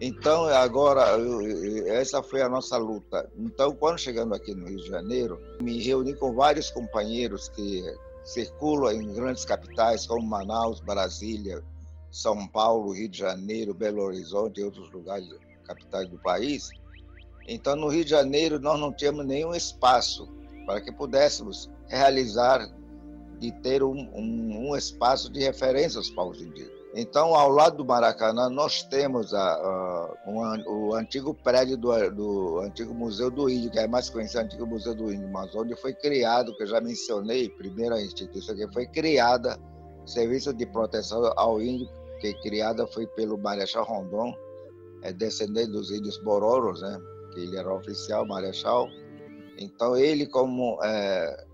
Então, 0.00 0.46
agora, 0.46 1.18
essa 1.88 2.22
foi 2.22 2.40
a 2.40 2.48
nossa 2.48 2.78
luta. 2.78 3.30
Então, 3.36 3.74
quando 3.74 3.98
chegando 3.98 4.34
aqui 4.34 4.54
no 4.54 4.66
Rio 4.66 4.78
de 4.78 4.88
Janeiro, 4.88 5.38
me 5.60 5.78
reuni 5.82 6.14
com 6.14 6.32
vários 6.32 6.70
companheiros 6.70 7.50
que 7.50 7.82
circulam 8.24 8.92
em 8.92 9.12
grandes 9.12 9.44
capitais 9.44 10.06
como 10.06 10.26
Manaus, 10.26 10.80
Brasília, 10.80 11.62
São 12.10 12.48
Paulo, 12.48 12.92
Rio 12.92 13.10
de 13.10 13.18
Janeiro, 13.18 13.74
Belo 13.74 14.02
Horizonte 14.02 14.60
e 14.60 14.64
outros 14.64 14.90
lugares, 14.90 15.28
capitais 15.64 16.08
do 16.08 16.18
país. 16.18 16.70
Então, 17.46 17.76
no 17.76 17.88
Rio 17.88 18.04
de 18.04 18.10
Janeiro, 18.10 18.58
nós 18.58 18.80
não 18.80 18.92
tínhamos 18.94 19.26
nenhum 19.26 19.54
espaço 19.54 20.26
para 20.64 20.80
que 20.80 20.90
pudéssemos 20.90 21.70
realizar 21.88 22.66
e 23.38 23.52
ter 23.52 23.82
um, 23.82 24.08
um, 24.14 24.70
um 24.70 24.76
espaço 24.76 25.30
de 25.30 25.40
referência 25.40 25.98
aos 25.98 26.08
povos 26.08 26.40
indígenas. 26.40 26.79
Então, 26.92 27.34
ao 27.34 27.48
lado 27.48 27.76
do 27.76 27.84
Maracanã, 27.84 28.48
nós 28.48 28.82
temos 28.82 29.32
a, 29.32 29.40
a, 29.40 30.14
um, 30.26 30.88
o 30.88 30.94
antigo 30.94 31.32
prédio 31.32 31.76
do, 31.76 32.10
do, 32.10 32.60
antigo 32.60 32.92
Museu 32.92 33.30
do 33.30 33.48
Índio, 33.48 33.70
que 33.70 33.78
é 33.78 33.86
mais 33.86 34.10
conhecido, 34.10 34.40
Antigo 34.40 34.66
Museu 34.66 34.94
do 34.94 35.12
Índio, 35.12 35.28
mas 35.28 35.54
onde 35.54 35.76
foi 35.76 35.94
criado, 35.94 36.54
que 36.56 36.64
eu 36.64 36.66
já 36.66 36.80
mencionei, 36.80 37.48
primeira 37.48 38.00
instituição 38.00 38.56
que 38.56 38.66
foi 38.72 38.86
criada, 38.86 39.56
Serviço 40.04 40.52
de 40.52 40.66
Proteção 40.66 41.32
ao 41.36 41.62
Índio, 41.62 41.88
que 42.20 42.34
criada 42.40 42.84
foi 42.88 43.06
pelo 43.06 43.38
Marechal 43.38 43.84
Rondon, 43.84 44.34
é 45.02 45.12
descendente 45.12 45.70
dos 45.70 45.92
índios 45.92 46.18
Bororos, 46.18 46.82
né? 46.82 47.00
que 47.32 47.40
ele 47.40 47.56
era 47.56 47.72
oficial, 47.72 48.26
Marechal. 48.26 48.88
Então, 49.58 49.96
ele, 49.96 50.26
como 50.26 50.78
é, 50.82 51.46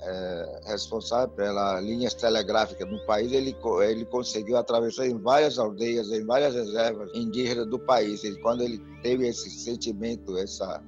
é, 0.00 0.60
responsável 0.66 1.28
pela 1.28 1.80
linhas 1.80 2.14
telegráficas 2.14 2.88
no 2.90 2.98
país, 3.06 3.32
ele, 3.32 3.56
ele 3.88 4.04
conseguiu 4.04 4.56
atravessar 4.56 5.06
em 5.06 5.18
várias 5.18 5.58
aldeias, 5.58 6.10
em 6.10 6.24
várias 6.24 6.54
reservas 6.54 7.10
indígenas 7.14 7.66
do 7.68 7.78
país. 7.78 8.22
E 8.24 8.38
quando 8.40 8.62
ele 8.62 8.78
teve 9.02 9.26
esse 9.26 9.50
sentimento, 9.50 10.36
essa, 10.36 10.82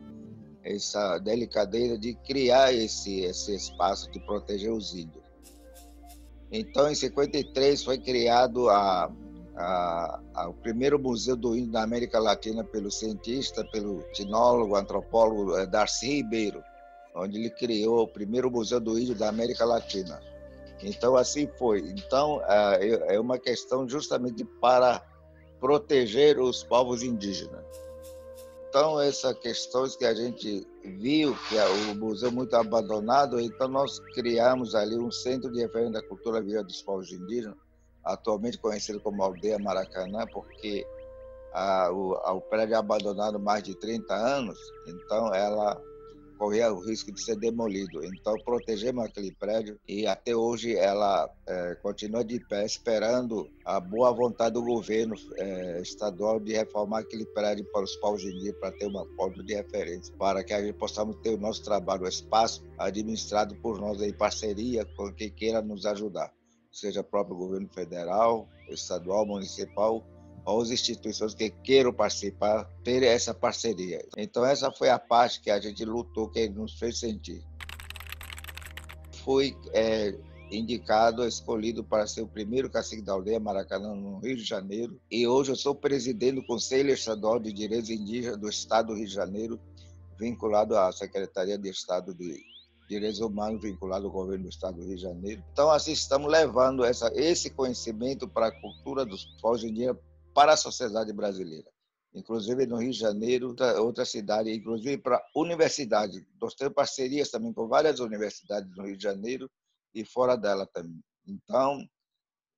essa 0.63 1.19
delicadeza 1.19 1.99
de 1.99 2.15
criar 2.15 2.73
esse, 2.73 3.21
esse 3.21 3.55
espaço 3.55 4.11
de 4.11 4.21
proteger 4.21 4.73
os 4.73 4.95
índios. 4.95 5.25
Então, 6.53 6.89
em 6.89 6.95
53, 6.95 7.83
foi 7.83 7.99
criado 7.99 8.69
a, 8.69 9.11
a, 9.57 10.21
a, 10.35 10.49
o 10.49 10.55
primeiro 10.55 10.99
Museu 10.99 11.37
do 11.37 11.57
Índio 11.57 11.73
da 11.73 11.83
América 11.83 12.21
Latina 12.21 12.63
pelo 12.63 12.91
cientista, 12.91 13.65
pelo 13.73 14.01
etnólogo, 14.11 14.77
antropólogo 14.77 15.57
eh, 15.57 15.67
Darcy 15.67 16.07
Ribeiro 16.07 16.63
onde 17.17 17.39
ele 17.39 17.51
criou 17.51 18.03
o 18.03 18.09
primeiro 18.09 18.51
museu 18.51 18.79
do 18.79 18.99
índio 18.99 19.15
da 19.15 19.29
América 19.29 19.65
Latina. 19.65 20.21
Então, 20.83 21.17
assim 21.17 21.49
foi. 21.59 21.81
Então, 21.81 22.43
é, 22.47 23.15
é 23.15 23.21
uma 23.21 23.39
questão 23.39 23.89
justamente 23.89 24.45
para 24.61 25.03
proteger 25.59 26.39
os 26.39 26.63
povos 26.63 27.03
indígenas. 27.03 27.65
Então, 28.69 29.01
essas 29.01 29.33
questões 29.39 29.97
que 29.97 30.05
a 30.05 30.15
gente 30.15 30.67
viu, 30.85 31.35
que 31.49 31.57
é 31.57 31.67
o 31.67 31.95
museu 31.95 32.31
muito 32.31 32.55
abandonado, 32.55 33.41
então 33.41 33.69
nós 33.69 33.99
criamos 34.13 34.75
ali 34.75 34.99
um 34.99 35.11
centro 35.11 35.51
de 35.51 35.61
referência 35.61 35.95
da 35.95 36.03
cultura 36.07 36.43
viva 36.43 36.63
dos 36.63 36.83
povos 36.83 37.11
indígenas, 37.11 37.57
atualmente 38.05 38.59
conhecido 38.59 39.01
como 39.01 39.23
Aldeia 39.23 39.59
Maracanã, 39.59 40.27
porque 40.27 40.87
a, 41.55 41.91
o, 41.91 42.13
o 42.13 42.41
prédio 42.43 42.75
é 42.75 42.77
abandonado 42.77 43.41
mais 43.41 43.63
de 43.63 43.75
30 43.75 44.15
anos, 44.15 44.59
então 44.87 45.35
ela 45.35 45.81
corria 46.37 46.73
o 46.73 46.81
risco 46.81 47.13
de 47.13 47.23
ser 47.23 47.37
demolido. 47.37 48.05
Então, 48.05 48.35
protegemos 48.45 49.05
aquele 49.05 49.33
prédio 49.33 49.79
e 49.89 50.07
até 50.07 50.35
hoje 50.35 50.77
ela 50.77 51.29
é, 51.47 51.75
continua 51.77 52.25
de 52.25 52.39
pé, 52.41 52.65
esperando 52.65 53.49
a 53.65 53.81
boa 53.81 54.13
vontade 54.13 54.55
do 54.55 54.63
governo 54.63 55.15
é, 55.37 55.81
estadual 55.81 56.39
de 56.39 56.53
reformar 56.53 57.01
aquele 57.01 57.27
prédio 57.27 57.65
para 57.73 57.85
os 57.85 57.97
povos 57.97 58.23
indígenas, 58.23 58.61
para 58.61 58.73
ter 58.73 58.87
uma 58.87 59.07
ponto 59.17 59.43
de 59.43 59.55
referência, 59.55 60.15
para 60.17 60.45
que 60.45 60.53
a 60.53 60.63
gente 60.63 60.77
possamos 60.77 61.17
ter 61.17 61.35
o 61.35 61.39
nosso 61.39 61.63
trabalho, 61.63 62.05
o 62.05 62.09
espaço 62.09 62.65
administrado 62.79 63.55
por 63.57 63.81
nós 63.81 64.01
em 64.01 64.13
parceria 64.13 64.85
com 64.97 65.13
quem 65.13 65.31
queira 65.31 65.61
nos 65.63 65.87
ajudar, 65.87 66.33
seja 66.71 67.01
o 67.01 67.05
próprio 67.05 67.37
governo 67.37 67.69
federal, 67.73 68.49
estadual, 68.71 69.27
municipal 69.27 70.05
as 70.47 70.71
instituições 70.71 71.35
que 71.35 71.51
queiram 71.51 71.93
participar 71.93 72.65
ter 72.85 73.03
essa 73.03 73.35
parceria. 73.35 74.07
Então 74.17 74.45
essa 74.45 74.71
foi 74.71 74.89
a 74.89 74.99
parte 74.99 75.41
que 75.41 75.51
a 75.51 75.61
gente 75.61 75.85
lutou, 75.85 76.29
que 76.29 76.49
nos 76.49 76.79
fez 76.79 76.99
sentir. 76.99 77.43
Fui 79.25 79.57
é, 79.73 80.17
indicado, 80.51 81.27
escolhido 81.27 81.83
para 81.83 82.07
ser 82.07 82.23
o 82.23 82.29
primeiro 82.29 82.71
cacique 82.71 83.03
da 83.03 83.13
aldeia 83.13 83.41
Maracanã 83.41 83.93
no 83.95 84.21
Rio 84.21 84.37
de 84.37 84.45
Janeiro 84.45 85.01
e 85.11 85.27
hoje 85.27 85.51
eu 85.51 85.57
sou 85.57 85.75
presidente 85.75 86.37
do 86.37 86.47
Conselho 86.47 86.91
Estadual 86.91 87.41
de 87.41 87.53
Direitos 87.53 87.91
Indígenas 87.91 88.39
do 88.39 88.49
Estado 88.49 88.89
do 88.89 88.95
Rio 88.95 89.07
de 89.07 89.13
Janeiro, 89.13 89.59
vinculado 90.17 90.77
à 90.77 90.93
Secretaria 90.93 91.59
de 91.59 91.69
Estado 91.69 92.15
de 92.15 92.41
Direitos 92.89 93.21
Humanos, 93.21 93.61
vinculado 93.61 94.07
ao 94.07 94.13
governo 94.13 94.45
do 94.45 94.49
Estado 94.49 94.77
do 94.77 94.87
Rio 94.87 94.95
de 94.95 95.03
Janeiro. 95.03 95.43
Então, 95.53 95.71
assim, 95.71 95.91
estamos 95.91 96.31
levando 96.31 96.85
essa, 96.85 97.11
esse 97.17 97.51
conhecimento 97.51 98.29
para 98.29 98.47
a 98.47 98.61
cultura 98.61 99.05
dos 99.05 99.25
povos 99.43 99.65
indígenas 99.65 99.97
para 100.37 100.53
a 100.53 100.57
sociedade 100.57 101.15
brasileira. 101.15 101.73
Inclusive 102.13 102.67
no 102.67 102.77
Rio 102.77 102.91
de 102.91 102.99
Janeiro, 102.99 103.49
outra, 103.49 103.81
outra 103.81 104.05
cidade, 104.05 104.53
inclusive 104.53 104.99
para 104.99 105.17
a 105.17 105.25
universidade. 105.35 106.27
Nós 106.39 106.55
temos 106.55 106.75
parcerias 106.75 107.31
também 107.31 107.55
com 107.55 107.67
várias 107.67 108.01
universidades 108.01 108.71
no 108.77 108.85
Rio 108.85 108.99
de 108.99 109.03
Janeiro 109.03 109.51
e 109.95 110.05
fora 110.05 110.37
dela 110.37 110.67
também. 110.67 111.03
Então, 111.27 111.89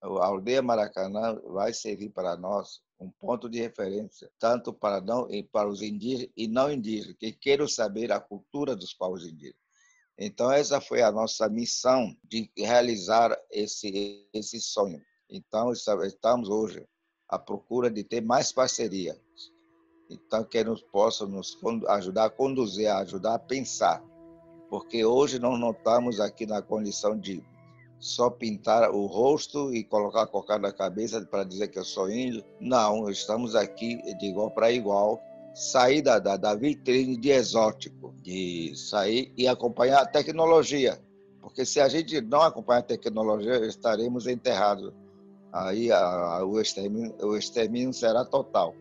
a 0.02 0.26
aldeia 0.26 0.60
Maracanã 0.60 1.40
vai 1.44 1.72
servir 1.72 2.10
para 2.10 2.36
nós 2.36 2.80
um 2.98 3.12
ponto 3.12 3.48
de 3.48 3.60
referência, 3.60 4.28
tanto 4.40 4.72
para, 4.72 5.00
não, 5.00 5.28
para 5.52 5.68
os 5.68 5.80
indígenas 5.80 6.32
e 6.36 6.48
não 6.48 6.72
indígenas, 6.72 7.16
que 7.16 7.30
queiram 7.30 7.68
saber 7.68 8.10
a 8.10 8.18
cultura 8.18 8.74
dos 8.74 8.92
povos 8.92 9.24
indígenas. 9.24 9.62
Então, 10.18 10.50
essa 10.50 10.80
foi 10.80 11.00
a 11.00 11.12
nossa 11.12 11.48
missão 11.48 12.12
de 12.24 12.50
realizar 12.56 13.36
esse, 13.52 14.28
esse 14.34 14.60
sonho. 14.60 15.00
Então, 15.30 15.72
estamos 15.72 16.48
hoje 16.48 16.84
à 17.28 17.38
procura 17.38 17.90
de 17.90 18.02
ter 18.02 18.20
mais 18.20 18.52
parceria. 18.52 19.16
Então, 20.10 20.42
que 20.44 20.64
nos 20.64 20.82
possa 20.82 21.26
nos 21.26 21.58
ajudar 21.88 22.26
a 22.26 22.30
conduzir, 22.30 22.88
a 22.88 22.98
ajudar 22.98 23.34
a 23.34 23.38
pensar. 23.38 24.02
Porque 24.70 25.04
hoje 25.04 25.38
nós 25.38 25.58
não 25.58 25.70
estamos 25.70 26.20
aqui 26.20 26.46
na 26.46 26.62
condição 26.62 27.18
de 27.18 27.42
só 27.98 28.30
pintar 28.30 28.90
o 28.90 29.06
rosto 29.06 29.74
e 29.74 29.82
colocar 29.82 30.22
a 30.22 30.26
cocada 30.26 30.68
na 30.68 30.72
cabeça 30.72 31.20
para 31.26 31.44
dizer 31.44 31.68
que 31.68 31.78
eu 31.78 31.84
sou 31.84 32.10
índio. 32.10 32.44
Não, 32.60 33.10
estamos 33.10 33.54
aqui 33.54 33.96
de 34.18 34.26
igual 34.26 34.50
para 34.50 34.70
igual, 34.70 35.20
sair 35.54 36.00
da, 36.00 36.18
da, 36.18 36.36
da, 36.36 36.54
vitrine 36.54 37.16
de 37.16 37.30
exótico, 37.30 38.14
de 38.22 38.72
sair 38.76 39.32
e 39.36 39.48
acompanhar 39.48 40.02
a 40.02 40.06
tecnologia. 40.06 40.98
Porque 41.40 41.64
se 41.64 41.80
a 41.80 41.88
gente 41.88 42.20
não 42.20 42.42
acompanhar 42.42 42.80
a 42.80 42.82
tecnologia, 42.82 43.66
estaremos 43.66 44.26
enterrados. 44.26 44.92
Aí 45.52 45.90
a, 45.90 45.98
a, 45.98 46.44
o, 46.44 46.60
extermínio, 46.60 47.14
o 47.22 47.36
extermínio 47.36 47.92
será 47.92 48.24
total. 48.24 48.74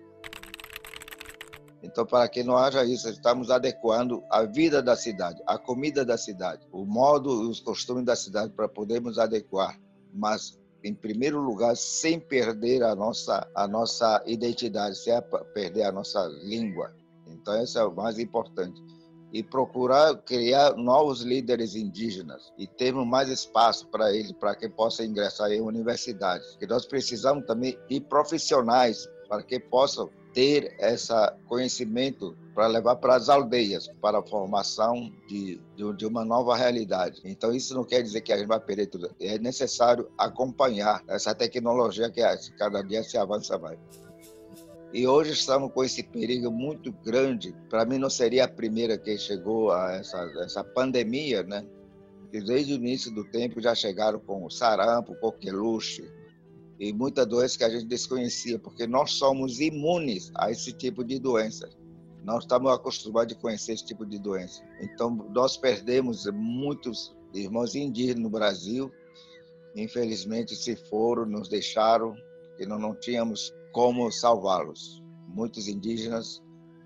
Então, 1.81 2.05
para 2.05 2.27
que 2.27 2.43
não 2.43 2.57
haja 2.57 2.83
isso, 2.83 3.07
estamos 3.09 3.49
adequando 3.49 4.23
a 4.29 4.43
vida 4.43 4.81
da 4.81 4.95
cidade, 4.95 5.41
a 5.45 5.57
comida 5.57 6.03
da 6.03 6.17
cidade, 6.17 6.67
o 6.71 6.85
modo 6.85 7.43
e 7.43 7.47
os 7.47 7.59
costumes 7.59 8.03
da 8.03 8.15
cidade 8.15 8.51
para 8.51 8.67
podermos 8.67 9.17
adequar, 9.17 9.79
mas 10.13 10.59
em 10.83 10.93
primeiro 10.93 11.39
lugar, 11.39 11.75
sem 11.75 12.19
perder 12.19 12.83
a 12.83 12.95
nossa 12.95 13.47
a 13.55 13.67
nossa 13.67 14.23
identidade, 14.25 14.97
sem 14.97 15.13
perder 15.53 15.83
a 15.83 15.91
nossa 15.91 16.25
língua. 16.43 16.93
Então, 17.27 17.61
isso 17.61 17.77
é 17.77 17.85
o 17.85 17.93
mais 17.93 18.19
importante. 18.19 18.81
E 19.31 19.43
procurar 19.43 20.15
criar 20.23 20.75
novos 20.75 21.21
líderes 21.21 21.75
indígenas 21.75 22.53
e 22.57 22.65
termos 22.65 23.05
mais 23.05 23.29
espaço 23.29 23.87
para 23.87 24.13
eles, 24.13 24.31
para 24.31 24.55
que 24.55 24.69
possam 24.69 25.05
ingressar 25.05 25.51
em 25.51 25.61
universidades. 25.61 26.55
Que 26.55 26.65
nós 26.65 26.85
precisamos 26.85 27.45
também 27.45 27.77
de 27.89 27.99
profissionais 27.99 29.07
para 29.27 29.43
que 29.43 29.59
possam 29.59 30.09
ter 30.33 30.75
esse 30.79 31.11
conhecimento 31.47 32.37
para 32.53 32.67
levar 32.67 32.95
para 32.97 33.15
as 33.15 33.27
aldeias, 33.27 33.87
para 34.01 34.19
a 34.19 34.23
formação 34.23 35.11
de, 35.27 35.59
de, 35.75 35.93
de, 35.95 36.05
uma 36.05 36.23
nova 36.23 36.55
realidade. 36.55 37.21
Então, 37.25 37.53
isso 37.53 37.73
não 37.73 37.83
quer 37.83 38.01
dizer 38.01 38.21
que 38.21 38.31
a 38.31 38.37
gente 38.37 38.47
vai 38.47 38.59
perder 38.59 38.87
tudo. 38.87 39.09
É 39.19 39.37
necessário 39.37 40.09
acompanhar 40.17 41.03
essa 41.07 41.33
tecnologia 41.33 42.09
que 42.09 42.21
cada 42.57 42.81
dia 42.83 43.03
se 43.03 43.17
avança 43.17 43.57
mais. 43.57 43.79
E 44.93 45.05
hoje 45.05 45.33
estamos 45.33 45.71
com 45.73 45.83
esse 45.83 46.01
perigo 46.01 46.49
muito 46.49 46.91
grande. 47.03 47.53
Para 47.69 47.85
mim, 47.85 47.97
não 47.97 48.09
seria 48.09 48.45
a 48.45 48.47
primeira 48.47 48.97
que 48.97 49.17
chegou 49.17 49.71
a 49.71 49.93
essa, 49.93 50.17
essa 50.43 50.63
pandemia, 50.63 51.43
né? 51.43 51.65
Que 52.31 52.41
desde 52.41 52.73
o 52.73 52.75
início 52.77 53.13
do 53.13 53.25
tempo 53.25 53.61
já 53.61 53.75
chegaram 53.75 54.19
com 54.19 54.49
sarampo, 54.49 55.15
coqueluche, 55.15 56.09
e 56.79 56.93
muitas 56.93 57.25
doenças 57.25 57.57
que 57.57 57.63
a 57.63 57.69
gente 57.69 57.85
desconhecia, 57.85 58.59
porque 58.59 58.85
nós 58.85 59.11
somos 59.11 59.59
imunes 59.59 60.31
a 60.35 60.51
esse 60.51 60.71
tipo 60.71 61.03
de 61.03 61.19
doença. 61.19 61.67
Nós 62.23 62.43
estamos 62.43 62.71
acostumados 62.71 63.35
a 63.35 63.39
conhecer 63.39 63.73
esse 63.73 63.85
tipo 63.85 64.05
de 64.05 64.19
doença. 64.19 64.63
Então, 64.81 65.09
nós 65.33 65.57
perdemos 65.57 66.25
muitos 66.27 67.15
irmãos 67.33 67.75
indígenas 67.75 68.21
no 68.21 68.29
Brasil. 68.29 68.91
Infelizmente, 69.75 70.55
se 70.55 70.75
foram, 70.75 71.25
nos 71.25 71.49
deixaram, 71.49 72.15
e 72.59 72.65
nós 72.65 72.79
não 72.79 72.95
tínhamos 72.95 73.53
como 73.77 74.11
salvá-los. 74.11 75.03
Muitos 75.27 75.67
indígenas 75.67 76.41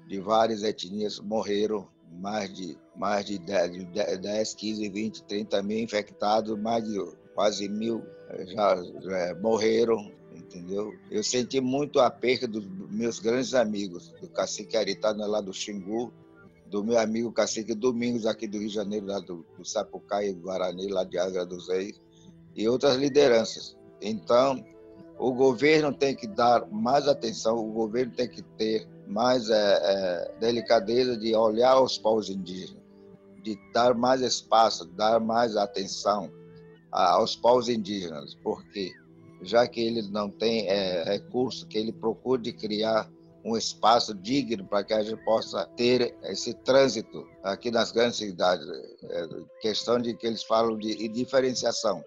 de 0.09 0.19
várias 0.19 0.61
etnias 0.61 1.21
morreram, 1.21 1.87
mais 2.19 2.53
de, 2.53 2.77
mais 2.97 3.25
de 3.25 3.39
10, 3.39 3.87
10 4.19 4.53
15, 4.53 4.89
20, 4.89 5.23
30 5.23 5.63
mil 5.63 5.79
infectados, 5.79 6.59
mais 6.59 6.83
de 6.83 7.01
quase 7.33 7.69
mil 7.69 8.03
já, 8.45 8.75
já 8.99 9.35
morreram, 9.39 10.11
entendeu? 10.35 10.93
Eu 11.09 11.23
senti 11.23 11.61
muito 11.61 11.97
a 12.01 12.11
perda 12.11 12.45
dos 12.45 12.67
meus 12.91 13.19
grandes 13.19 13.53
amigos, 13.53 14.13
do 14.19 14.27
cacique 14.27 14.75
Aritana 14.75 15.25
lá 15.25 15.39
do 15.39 15.53
Xingu, 15.53 16.11
do 16.65 16.83
meu 16.83 16.99
amigo 16.99 17.31
cacique 17.31 17.73
Domingos 17.73 18.25
aqui 18.25 18.47
do 18.47 18.57
Rio 18.57 18.67
de 18.67 18.75
Janeiro, 18.75 19.05
lá 19.05 19.19
do, 19.21 19.45
do 19.57 19.63
Sapucaí, 19.63 20.33
Guarani, 20.33 20.89
lá 20.89 21.05
de 21.05 21.17
Agra 21.17 21.45
dos 21.45 21.69
Reis, 21.69 22.01
e 22.53 22.67
outras 22.67 22.97
lideranças. 22.97 23.77
Então, 24.01 24.61
o 25.21 25.31
governo 25.31 25.93
tem 25.93 26.15
que 26.15 26.25
dar 26.25 26.67
mais 26.71 27.07
atenção, 27.07 27.55
o 27.55 27.71
governo 27.71 28.11
tem 28.11 28.27
que 28.27 28.41
ter 28.41 28.87
mais 29.07 29.51
é, 29.51 29.53
é, 29.53 30.31
delicadeza 30.39 31.15
de 31.15 31.35
olhar 31.35 31.79
os 31.79 31.95
povos 31.95 32.27
indígenas, 32.27 32.81
de 33.43 33.55
dar 33.71 33.93
mais 33.93 34.21
espaço, 34.21 34.87
dar 34.87 35.19
mais 35.19 35.55
atenção, 35.55 36.31
aos 36.91 37.35
povos 37.35 37.69
indígenas, 37.69 38.33
porque 38.43 38.91
já 39.43 39.67
que 39.67 39.79
ele 39.79 40.01
não 40.09 40.27
tem 40.27 40.67
é, 40.67 41.03
recurso, 41.03 41.67
que 41.67 41.77
ele 41.77 41.93
procure 41.93 42.51
criar 42.51 43.07
um 43.45 43.55
espaço 43.55 44.15
digno 44.15 44.65
para 44.65 44.83
que 44.83 44.93
a 44.93 45.03
gente 45.03 45.23
possa 45.23 45.67
ter 45.77 46.15
esse 46.23 46.55
trânsito 46.63 47.27
aqui 47.43 47.69
nas 47.69 47.91
grandes 47.91 48.17
cidades. 48.17 48.67
É 49.03 49.27
questão 49.61 49.99
de 49.99 50.15
que 50.15 50.25
eles 50.25 50.43
falam 50.43 50.77
de 50.77 51.07
diferenciação, 51.09 52.03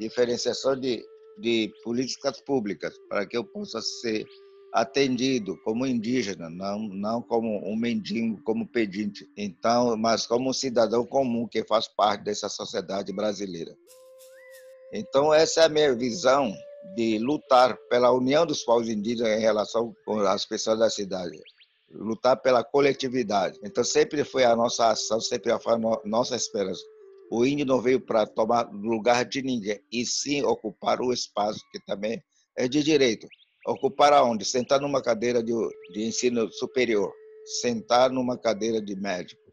diferenciação 0.00 0.74
de, 0.74 1.04
de 1.38 1.72
políticas 1.84 2.40
públicas, 2.40 2.94
para 3.08 3.26
que 3.26 3.36
eu 3.36 3.44
possa 3.44 3.80
ser 3.80 4.26
atendido 4.72 5.56
como 5.64 5.86
indígena, 5.86 6.50
não, 6.50 6.78
não 6.78 7.22
como 7.22 7.66
um 7.66 7.74
mendigo, 7.74 8.42
como 8.42 8.68
pedinte, 8.68 9.26
então, 9.36 9.96
mas 9.96 10.26
como 10.26 10.50
um 10.50 10.52
cidadão 10.52 11.04
comum 11.06 11.48
que 11.48 11.64
faz 11.64 11.88
parte 11.88 12.24
dessa 12.24 12.48
sociedade 12.48 13.12
brasileira. 13.12 13.74
Então, 14.92 15.32
essa 15.32 15.62
é 15.62 15.64
a 15.64 15.68
minha 15.68 15.94
visão 15.94 16.54
de 16.94 17.18
lutar 17.18 17.76
pela 17.88 18.12
união 18.12 18.46
dos 18.46 18.62
povos 18.62 18.88
indígenas 18.88 19.38
em 19.38 19.40
relação 19.40 19.94
as 20.28 20.44
pessoas 20.44 20.78
da 20.78 20.90
cidade. 20.90 21.40
Lutar 21.90 22.36
pela 22.40 22.62
coletividade. 22.62 23.58
Então, 23.64 23.82
sempre 23.82 24.24
foi 24.24 24.44
a 24.44 24.54
nossa 24.54 24.90
ação, 24.90 25.20
sempre 25.20 25.58
foi 25.58 25.74
a 25.74 25.78
nossa 26.04 26.36
esperança. 26.36 26.82
O 27.30 27.44
índio 27.44 27.66
não 27.66 27.80
veio 27.80 28.00
para 28.00 28.26
tomar 28.26 28.70
lugar 28.72 29.24
de 29.24 29.42
ninguém, 29.42 29.80
e 29.92 30.04
sim 30.06 30.42
ocupar 30.42 31.00
o 31.00 31.12
espaço, 31.12 31.60
que 31.72 31.80
também 31.84 32.22
é 32.56 32.68
de 32.68 32.82
direito. 32.82 33.26
Ocupar 33.66 34.12
aonde? 34.12 34.44
Sentar 34.44 34.80
numa 34.80 35.02
cadeira 35.02 35.42
de, 35.42 35.52
de 35.92 36.04
ensino 36.04 36.50
superior, 36.52 37.12
sentar 37.60 38.10
numa 38.10 38.38
cadeira 38.38 38.80
de 38.80 38.94
médico 38.94 39.46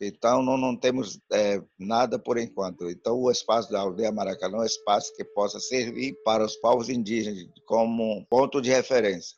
então, 0.00 0.42
não, 0.42 0.56
não 0.56 0.76
temos 0.76 1.20
é, 1.32 1.62
nada 1.78 2.18
por 2.18 2.36
enquanto. 2.36 2.90
Então, 2.90 3.16
o 3.16 3.30
espaço 3.30 3.70
da 3.70 3.80
aldeia 3.80 4.10
Maracanã 4.10 4.58
é 4.58 4.60
um 4.60 4.64
espaço 4.64 5.14
que 5.14 5.24
possa 5.24 5.60
servir 5.60 6.14
para 6.24 6.44
os 6.44 6.56
povos 6.56 6.88
indígenas 6.88 7.44
como 7.66 8.26
ponto 8.28 8.60
de 8.60 8.70
referência. 8.70 9.36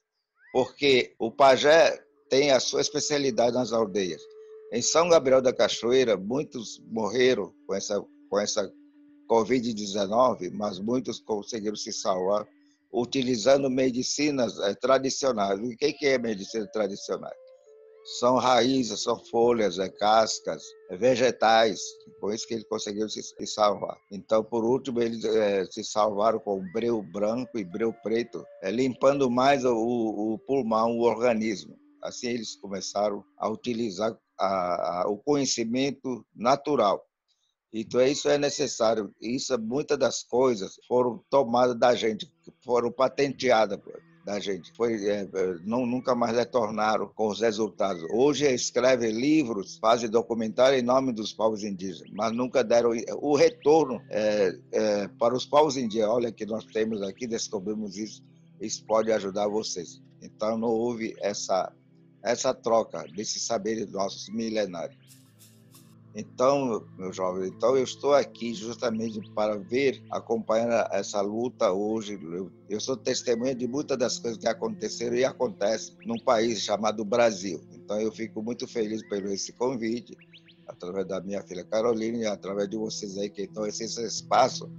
Porque 0.53 1.15
o 1.19 1.31
pajé 1.31 2.03
tem 2.31 2.51
a 2.51 2.61
sua 2.61 2.81
especialidade 2.81 3.55
nas 3.55 3.73
aldeias. 3.73 4.23
Em 4.73 4.83
São 4.83 5.09
Gabriel 5.09 5.41
da 5.41 5.53
Cachoeira, 5.53 6.17
muitos 6.17 6.83
morreram 6.89 7.53
com 7.67 7.75
essa, 7.75 8.05
com 8.29 8.39
essa 8.39 8.73
Covid-19, 9.29 10.51
mas 10.53 10.79
muitos 10.79 11.21
conseguiram 11.21 11.77
se 11.77 11.93
salvar 11.93 12.47
utilizando 12.93 13.69
medicinas 13.69 14.59
é, 14.61 14.75
tradicionais. 14.75 15.61
O 15.61 15.77
que 15.77 16.07
é 16.07 16.19
medicina 16.19 16.67
tradicional? 16.69 17.33
são 18.07 18.37
raízes, 18.37 19.03
são 19.03 19.19
folhas, 19.19 19.81
é 19.81 19.89
cascas, 19.89 20.63
é 20.91 20.97
vegetais, 20.97 21.81
por 22.21 22.33
isso 22.33 22.47
que 22.47 22.55
ele 22.55 22.65
conseguiu 22.65 23.09
se, 23.09 23.23
salvar. 23.47 23.99
Então, 24.13 24.45
por 24.45 24.65
último, 24.65 25.03
eles 25.03 25.25
é, 25.25 25.65
se 25.67 25.83
salvaram 25.83 26.39
com 26.39 26.65
breu 26.73 27.03
branco 27.03 27.59
e 27.59 27.65
breu 27.65 27.93
preto, 27.93 28.45
é, 28.63 28.71
limpando 28.71 29.29
mais 29.29 29.65
o, 29.65 29.75
o, 29.75 30.39
pulmão, 30.39 30.97
o 30.97 31.03
organismo. 31.03 31.77
Assim, 32.01 32.29
eles 32.29 32.55
começaram 32.55 33.25
a 33.37 33.49
utilizar 33.49 34.17
a, 34.39 35.03
a, 35.03 35.09
o 35.09 35.17
conhecimento 35.19 36.25
natural. 36.35 37.05
Então, 37.73 38.01
isso 38.01 38.29
é 38.29 38.39
necessário. 38.39 39.15
Isso, 39.21 39.59
muitas 39.59 39.99
das 39.99 40.23
coisas 40.23 40.77
foram 40.89 41.23
tomadas 41.29 41.79
da 41.79 41.95
gente, 41.95 42.31
foram 42.65 42.91
patenteadas 42.91 43.79
da 44.25 44.41
gente. 44.41 44.73
Foi, 44.77 44.95
é, 45.07 45.23
é, 45.23 45.55
não, 45.65 45.87
nunca 45.87 46.15
mais 46.15 46.37
retornaram 46.37 47.09
com 47.15 47.29
os 47.29 47.41
resultados. 47.41 48.03
Hoje 48.11 48.53
escreve 48.53 49.11
livros, 49.13 49.79
fazem 49.79 50.11
documentário 50.11 50.79
em 50.79 50.83
nome 50.83 51.13
dos 51.13 51.33
povos 51.33 51.63
indígenas, 51.63 52.11
mas 52.13 52.33
nunca 52.33 52.65
deram 52.65 52.91
o 53.21 53.37
retorno 53.37 54.03
é, 54.11 54.59
é, 54.73 55.09
para 55.09 55.35
os 55.35 55.47
povos 55.47 55.77
indígenas. 55.77 56.11
Olha 56.11 56.33
que 56.33 56.45
nós 56.45 56.65
temos 56.65 57.03
aqui, 57.03 57.27
descobrimos 57.27 57.97
isso, 57.97 58.25
isso 58.61 58.85
pode 58.85 59.13
ajudar 59.13 59.47
vocês. 59.49 60.03
Então 60.21 60.59
não 60.59 60.71
houve 60.71 61.15
essa 61.21 61.73
essa 62.27 62.53
troca 62.53 63.05
desses 63.15 63.43
saberes 63.43 63.91
nossos 63.91 64.29
milenários. 64.29 64.99
Então, 66.15 66.83
meu 66.99 67.13
jovem, 67.13 67.49
então 67.49 67.77
eu 67.77 67.85
estou 67.85 68.15
aqui 68.15 68.55
justamente 68.55 69.21
para 69.33 69.59
ver, 69.59 70.03
acompanhar 70.11 70.89
essa 70.91 71.21
luta 71.21 71.71
hoje. 71.71 72.19
Eu 72.71 72.81
sou 72.81 72.97
testemunha 72.97 73.55
de 73.55 73.69
muitas 73.69 73.99
das 73.99 74.19
coisas 74.19 74.39
que 74.39 74.49
aconteceram 74.49 75.15
e 75.15 75.25
acontecem 75.25 75.95
num 76.07 76.19
país 76.19 76.63
chamado 76.63 77.05
Brasil. 77.05 77.63
Então, 77.75 78.01
eu 78.01 78.11
fico 78.11 78.43
muito 78.43 78.67
feliz 78.67 79.07
pelo 79.09 79.31
esse 79.31 79.53
convite, 79.53 80.17
através 80.67 81.07
da 81.07 81.21
minha 81.21 81.43
filha 81.43 81.65
Carolina 81.65 82.19
e 82.19 82.27
através 82.27 82.69
de 82.69 82.79
vocês 82.79 83.19
aí 83.19 83.29
que 83.29 83.43
estão 83.43 83.67
esse 83.67 83.85
espaço 83.85 84.71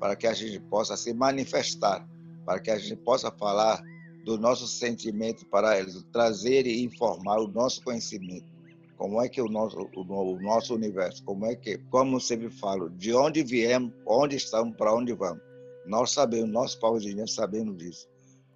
para 0.00 0.16
que 0.16 0.26
a 0.26 0.34
gente 0.34 0.58
possa 0.58 0.96
se 0.96 1.14
manifestar, 1.14 2.04
para 2.44 2.58
que 2.58 2.70
a 2.70 2.78
gente 2.78 2.96
possa 2.96 3.30
falar 3.30 3.80
do 4.24 4.38
nosso 4.38 4.66
sentimento 4.66 5.46
para 5.46 5.78
eles, 5.78 6.02
trazer 6.12 6.66
e 6.66 6.84
informar 6.84 7.38
o 7.38 7.48
nosso 7.48 7.82
conhecimento 7.82 8.60
como 9.00 9.22
é 9.22 9.30
que 9.30 9.40
o 9.40 9.48
nosso, 9.48 9.88
o, 9.96 10.02
o 10.02 10.42
nosso 10.42 10.74
universo, 10.74 11.24
como 11.24 11.46
é 11.46 11.56
que, 11.56 11.78
como 11.90 12.16
eu 12.16 12.20
sempre 12.20 12.50
falo, 12.50 12.90
de 12.90 13.14
onde 13.14 13.42
viemos, 13.42 13.94
onde 14.04 14.36
estamos, 14.36 14.76
para 14.76 14.94
onde 14.94 15.14
vamos. 15.14 15.42
Nós 15.86 16.10
sabemos, 16.10 16.50
nós 16.50 16.74
povos 16.74 17.04
indígenas 17.04 17.32
sabemos 17.32 17.78
disso. 17.78 18.06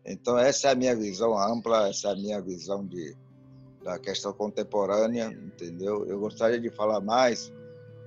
Então, 0.04 0.38
essa 0.38 0.68
é 0.68 0.72
a 0.72 0.74
minha 0.74 0.94
visão 0.94 1.34
ampla, 1.38 1.88
essa 1.88 2.08
é 2.08 2.12
a 2.12 2.14
minha 2.14 2.42
visão 2.42 2.86
de, 2.86 3.16
da 3.82 3.98
questão 3.98 4.34
contemporânea, 4.34 5.32
entendeu? 5.32 6.04
Eu 6.04 6.20
gostaria 6.20 6.60
de 6.60 6.68
falar 6.68 7.00
mais, 7.00 7.50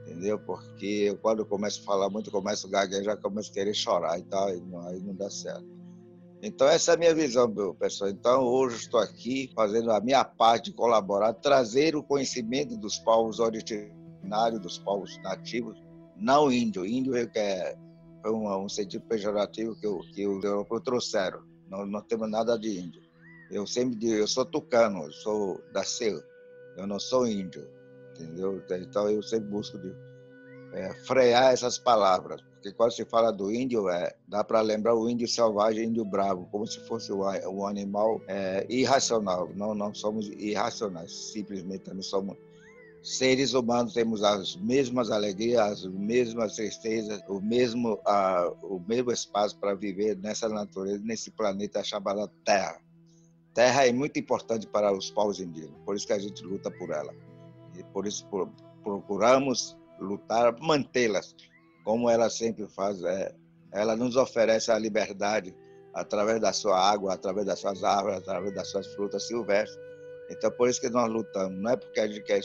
entendeu? 0.04 0.38
Porque 0.38 1.06
eu, 1.08 1.18
quando 1.18 1.40
eu 1.40 1.46
começo 1.48 1.82
a 1.82 1.86
falar 1.86 2.08
muito, 2.08 2.30
começo 2.30 2.68
a 2.68 2.70
gaguejar, 2.70 3.18
começo 3.18 3.50
a 3.50 3.54
querer 3.56 3.74
chorar 3.74 4.20
e 4.20 4.24
tal, 4.24 4.56
e 4.56 4.62
não, 4.62 4.88
aí 4.88 5.00
não 5.00 5.16
dá 5.16 5.32
certo. 5.32 5.66
Então, 6.42 6.68
essa 6.68 6.92
é 6.92 6.96
a 6.96 6.98
minha 6.98 7.16
visão, 7.16 7.48
meu 7.48 7.74
pessoal. 7.74 8.12
Então, 8.12 8.44
hoje 8.44 8.78
estou 8.78 9.00
aqui 9.00 9.50
fazendo 9.56 9.92
a 9.92 10.00
minha 10.00 10.24
parte, 10.24 10.72
colaborar, 10.72 11.34
trazer 11.34 11.96
o 11.96 12.04
conhecimento 12.04 12.78
dos 12.78 13.00
povos 13.00 13.40
originários, 13.40 14.62
dos 14.62 14.78
povos 14.78 15.18
nativos, 15.24 15.82
não 16.16 16.52
índio. 16.52 16.86
Índio 16.86 17.16
é, 17.16 17.76
foi 18.22 18.32
um, 18.32 18.66
um 18.66 18.70
sentido 18.70 19.04
pejorativo 19.06 19.76
que, 19.76 19.88
eu, 19.88 20.00
que 20.14 20.28
os 20.28 20.44
europeus 20.44 20.82
trouxeram. 20.84 21.42
Não, 21.70 21.86
não 21.86 22.02
temos 22.02 22.30
nada 22.30 22.58
de 22.58 22.80
índio. 22.80 23.02
Eu 23.50 23.66
sempre 23.66 23.98
digo, 23.98 24.14
eu 24.14 24.28
sou 24.28 24.46
tucano, 24.46 25.06
eu 25.06 25.12
sou 25.12 25.60
da 25.74 25.84
CEU, 25.84 26.22
eu 26.78 26.86
não 26.86 27.00
sou 27.00 27.26
índio, 27.26 27.68
entendeu? 28.12 28.62
Então, 28.80 29.10
eu 29.10 29.24
sempre 29.24 29.50
busco 29.50 29.80
de, 29.80 29.92
é, 30.74 30.94
frear 31.06 31.54
essas 31.54 31.78
palavras 31.80 32.42
porque 32.58 32.72
quando 32.72 32.92
se 32.92 33.06
fala 33.06 33.32
do 33.32 33.52
índio, 33.52 33.88
é, 33.90 34.16
dá 34.28 34.44
para 34.44 34.62
lembrar 34.62 34.96
o 34.96 35.08
índio 35.08 35.28
selvagem, 35.28 35.86
índio 35.86 36.04
bravo, 36.04 36.48
como 36.52 36.66
se 36.66 36.80
fosse 36.88 37.12
um, 37.14 37.66
animal 37.66 38.20
é, 38.28 38.66
irracional. 38.68 39.50
Não, 39.56 39.76
não 39.76 39.94
somos 39.94 40.28
irracionais, 40.28 41.32
simplesmente 41.32 41.94
não 41.94 42.02
somos 42.02 42.36
seres 43.04 43.54
humanos, 43.54 43.94
temos 43.94 44.24
as 44.24 44.56
mesmas 44.56 45.12
alegrias, 45.12 45.62
as 45.62 45.86
mesmas 45.86 46.56
tristezas, 46.56 47.22
o 47.30 47.40
mesmo, 47.40 48.00
a, 48.06 48.52
o 48.64 48.82
mesmo 48.88 49.12
espaço 49.12 49.58
para 49.58 49.76
viver 49.76 50.18
nessa 50.18 50.50
natureza, 50.50 51.02
nesse 51.04 51.30
planeta 51.32 51.84
chamado 51.84 52.28
Terra. 52.44 52.82
Terra 53.54 53.88
é 53.88 53.94
muito 53.94 54.20
importante 54.20 54.68
para 54.68 54.92
os 54.92 55.12
povos 55.12 55.40
indígenas, 55.40 55.80
por 55.86 55.96
isso 55.96 56.08
que 56.08 56.14
a 56.14 56.20
gente 56.20 56.44
luta 56.44 56.72
por 56.72 56.90
ela. 56.90 57.14
E 57.78 57.84
por 57.84 58.08
isso 58.08 58.28
procuramos 58.84 59.78
lutar, 60.00 60.56
mantê-las 60.60 61.36
como 61.88 62.10
ela 62.10 62.30
sempre 62.30 62.68
faz, 62.68 63.02
é, 63.02 63.34
ela 63.72 63.96
nos 63.96 64.18
oferece 64.18 64.70
a 64.70 64.78
liberdade 64.78 65.56
através 65.94 66.42
da 66.42 66.52
sua 66.52 66.78
água, 66.78 67.14
através 67.14 67.46
das 67.46 67.60
suas 67.60 67.82
árvores, 67.82 68.18
através 68.18 68.54
das 68.54 68.68
suas 68.68 68.88
frutas 68.88 69.26
silvestres. 69.26 69.80
Então, 70.30 70.52
por 70.52 70.68
isso 70.68 70.82
que 70.82 70.90
nós 70.90 71.10
lutamos. 71.10 71.58
Não 71.58 71.72
é 71.72 71.78
porque 71.78 72.02
a 72.02 72.08
gente 72.08 72.24
quer 72.24 72.42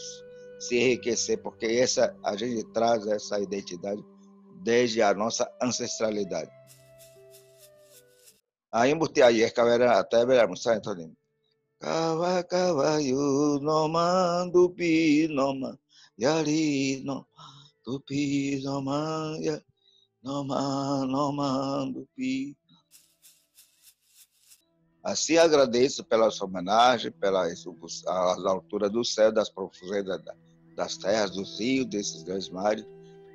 se 0.61 0.77
enriquecer, 0.79 1.43
porque 1.43 1.67
essa, 1.67 2.17
a 2.23 2.37
gente 2.37 2.63
traz 2.73 3.05
essa 3.09 3.41
identidade 3.41 4.01
desde 4.63 5.03
a 5.03 5.13
nossa 5.13 5.53
ancestralidade. 5.61 6.53
Aí, 8.71 8.95
caveira 9.51 9.99
até 9.99 10.25
veremos, 10.25 10.63
sai, 10.63 10.77
Antônio. 10.77 11.13
Cava, 11.81 12.45
cavaio, 12.45 13.59
nomando, 13.61 14.71
pi, 14.71 15.27
noma, 15.27 15.77
yari, 16.17 17.03
no. 17.05 17.27
Tupi 17.85 18.61
Nomaya, 18.63 19.63
Noma, 20.23 21.07
Noma, 21.07 21.93
Tupi. 21.93 22.57
Assim 25.03 25.37
agradeço 25.37 26.05
pela 26.05 26.31
sua 26.31 26.47
homenagem, 26.47 27.11
pelas 27.11 27.67
alturas 28.07 28.91
do 28.91 29.05
céu, 29.05 29.33
das 29.33 29.51
profundezas 29.51 30.23
das 30.77 30.97
terras, 30.97 31.33
dos 31.33 31.59
rios, 31.59 31.87
desses 31.87 32.23
grandes 32.23 32.49
mares 32.49 32.87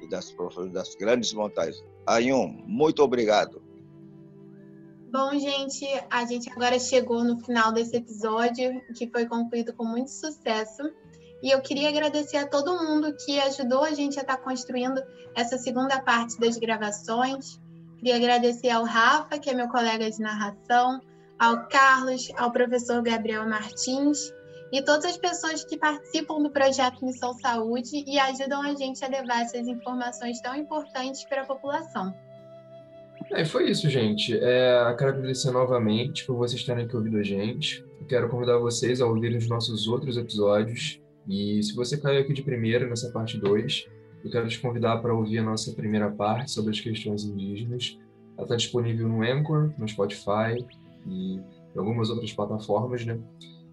e 0.01 0.07
das 0.09 0.33
das 0.71 0.95
grandes 0.95 1.33
montanhas. 1.33 1.83
Ayun, 2.05 2.63
muito 2.65 3.03
obrigado. 3.03 3.61
Bom, 5.11 5.31
gente, 5.39 5.85
a 6.09 6.25
gente 6.25 6.49
agora 6.51 6.79
chegou 6.79 7.23
no 7.23 7.39
final 7.39 7.71
desse 7.71 7.95
episódio, 7.95 8.81
que 8.93 9.09
foi 9.09 9.25
concluído 9.25 9.73
com 9.73 9.85
muito 9.85 10.11
sucesso. 10.11 10.83
E 11.41 11.51
eu 11.51 11.61
queria 11.61 11.89
agradecer 11.89 12.37
a 12.37 12.47
todo 12.47 12.83
mundo 12.83 13.13
que 13.13 13.39
ajudou 13.39 13.83
a 13.83 13.93
gente 13.93 14.17
a 14.17 14.21
estar 14.21 14.37
tá 14.37 14.43
construindo 14.43 15.01
essa 15.35 15.57
segunda 15.57 15.99
parte 16.01 16.39
das 16.39 16.57
gravações. 16.57 17.59
Queria 17.97 18.15
agradecer 18.15 18.69
ao 18.69 18.83
Rafa, 18.83 19.37
que 19.37 19.49
é 19.49 19.53
meu 19.53 19.67
colega 19.67 20.09
de 20.09 20.19
narração, 20.19 20.99
ao 21.37 21.67
Carlos, 21.67 22.27
ao 22.37 22.51
professor 22.51 23.01
Gabriel 23.03 23.47
Martins 23.47 24.33
e 24.71 24.81
todas 24.81 25.05
as 25.05 25.17
pessoas 25.17 25.63
que 25.63 25.77
participam 25.77 26.41
do 26.41 26.49
projeto 26.49 27.05
Missão 27.05 27.33
Saúde 27.35 28.03
e 28.05 28.19
ajudam 28.19 28.61
a 28.61 28.73
gente 28.73 29.03
a 29.05 29.07
levar 29.07 29.43
essas 29.43 29.67
informações 29.67 30.41
tão 30.41 30.55
importantes 30.55 31.23
para 31.25 31.43
a 31.43 31.45
população. 31.45 32.13
É, 33.31 33.45
foi 33.45 33.69
isso, 33.69 33.89
gente. 33.89 34.37
É, 34.37 34.95
quero 34.97 35.11
agradecer 35.11 35.51
novamente 35.51 36.25
por 36.25 36.35
vocês 36.35 36.59
estarem 36.59 36.85
aqui 36.85 36.95
ouvindo 36.95 37.17
a 37.17 37.23
gente. 37.23 37.85
Quero 38.07 38.29
convidar 38.29 38.57
vocês 38.57 39.01
a 39.01 39.05
ouvirem 39.05 39.37
os 39.37 39.47
nossos 39.47 39.87
outros 39.87 40.17
episódios 40.17 40.99
e 41.27 41.61
se 41.61 41.75
você 41.75 41.97
caiu 41.97 42.21
aqui 42.21 42.33
de 42.33 42.41
primeira 42.41 42.87
nessa 42.87 43.11
parte 43.11 43.37
2, 43.37 43.87
eu 44.23 44.31
quero 44.31 44.47
te 44.47 44.59
convidar 44.59 44.97
para 44.97 45.13
ouvir 45.13 45.39
a 45.39 45.43
nossa 45.43 45.73
primeira 45.73 46.09
parte 46.09 46.51
sobre 46.51 46.71
as 46.71 46.79
questões 46.79 47.23
indígenas. 47.23 47.99
Ela 48.35 48.45
está 48.45 48.55
disponível 48.55 49.07
no 49.07 49.21
Anchor, 49.21 49.73
no 49.77 49.87
Spotify 49.87 50.57
e 51.05 51.35
em 51.35 51.43
algumas 51.77 52.09
outras 52.09 52.31
plataformas, 52.33 53.05
né? 53.05 53.19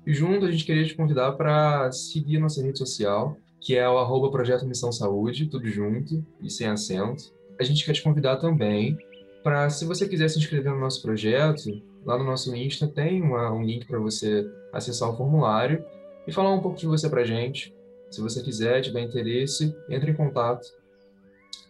E 0.07 0.13
junto 0.13 0.45
a 0.45 0.51
gente 0.51 0.65
queria 0.65 0.85
te 0.85 0.95
convidar 0.95 1.33
para 1.33 1.91
seguir 1.93 2.39
nossa 2.39 2.63
rede 2.63 2.79
social, 2.79 3.37
que 3.61 3.77
é 3.77 3.89
o 3.89 3.99
arroba 3.99 4.31
Projeto 4.31 4.67
Missão 4.67 4.93
Saúde, 4.93 5.47
tudo 5.47 5.67
junto 5.69 6.25
e 6.43 6.51
sem 6.51 6.67
acento. 6.67 7.33
A 7.59 7.65
gente 7.65 7.85
quer 7.85 7.93
te 7.93 8.03
convidar 8.03 8.37
também 8.37 8.99
para, 9.43 9.71
se 9.71 9.85
você 9.85 10.09
quiser 10.09 10.29
se 10.29 10.39
inscrever 10.39 10.73
no 10.73 10.81
nosso 10.81 11.01
projeto, 11.01 11.71
lá 12.05 12.19
no 12.19 12.25
nosso 12.25 12.55
Insta 12.55 12.87
tem 12.87 13.23
uma, 13.23 13.53
um 13.53 13.63
link 13.63 13.87
para 13.87 13.99
você 13.99 14.47
acessar 14.73 15.09
o 15.09 15.17
formulário 15.17 15.85
e 16.27 16.33
falar 16.33 16.53
um 16.53 16.61
pouco 16.61 16.79
de 16.79 16.87
você 16.87 17.09
para 17.09 17.25
gente. 17.25 17.75
Se 18.11 18.21
você 18.21 18.43
quiser, 18.43 18.81
tiver 18.81 19.03
interesse, 19.03 19.77
entre 19.89 20.11
em 20.11 20.15
contato. 20.15 20.67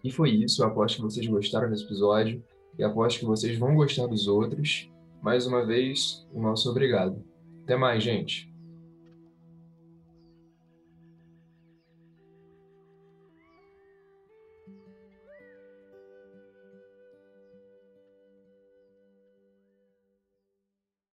E 0.02 0.10
foi 0.10 0.30
isso. 0.30 0.62
Eu 0.62 0.68
aposto 0.68 0.96
que 0.96 1.02
vocês 1.02 1.26
gostaram 1.26 1.70
desse 1.70 1.84
episódio 1.84 2.42
e 2.78 2.84
aposto 2.84 3.20
que 3.20 3.26
vocês 3.26 3.58
vão 3.58 3.74
gostar 3.74 4.06
dos 4.06 4.28
outros. 4.28 4.90
Mais 5.22 5.46
uma 5.46 5.64
vez, 5.64 6.26
o 6.32 6.40
nosso 6.40 6.70
obrigado. 6.70 7.24
Até 7.62 7.76
mais, 7.76 8.02
gente. 8.02 8.53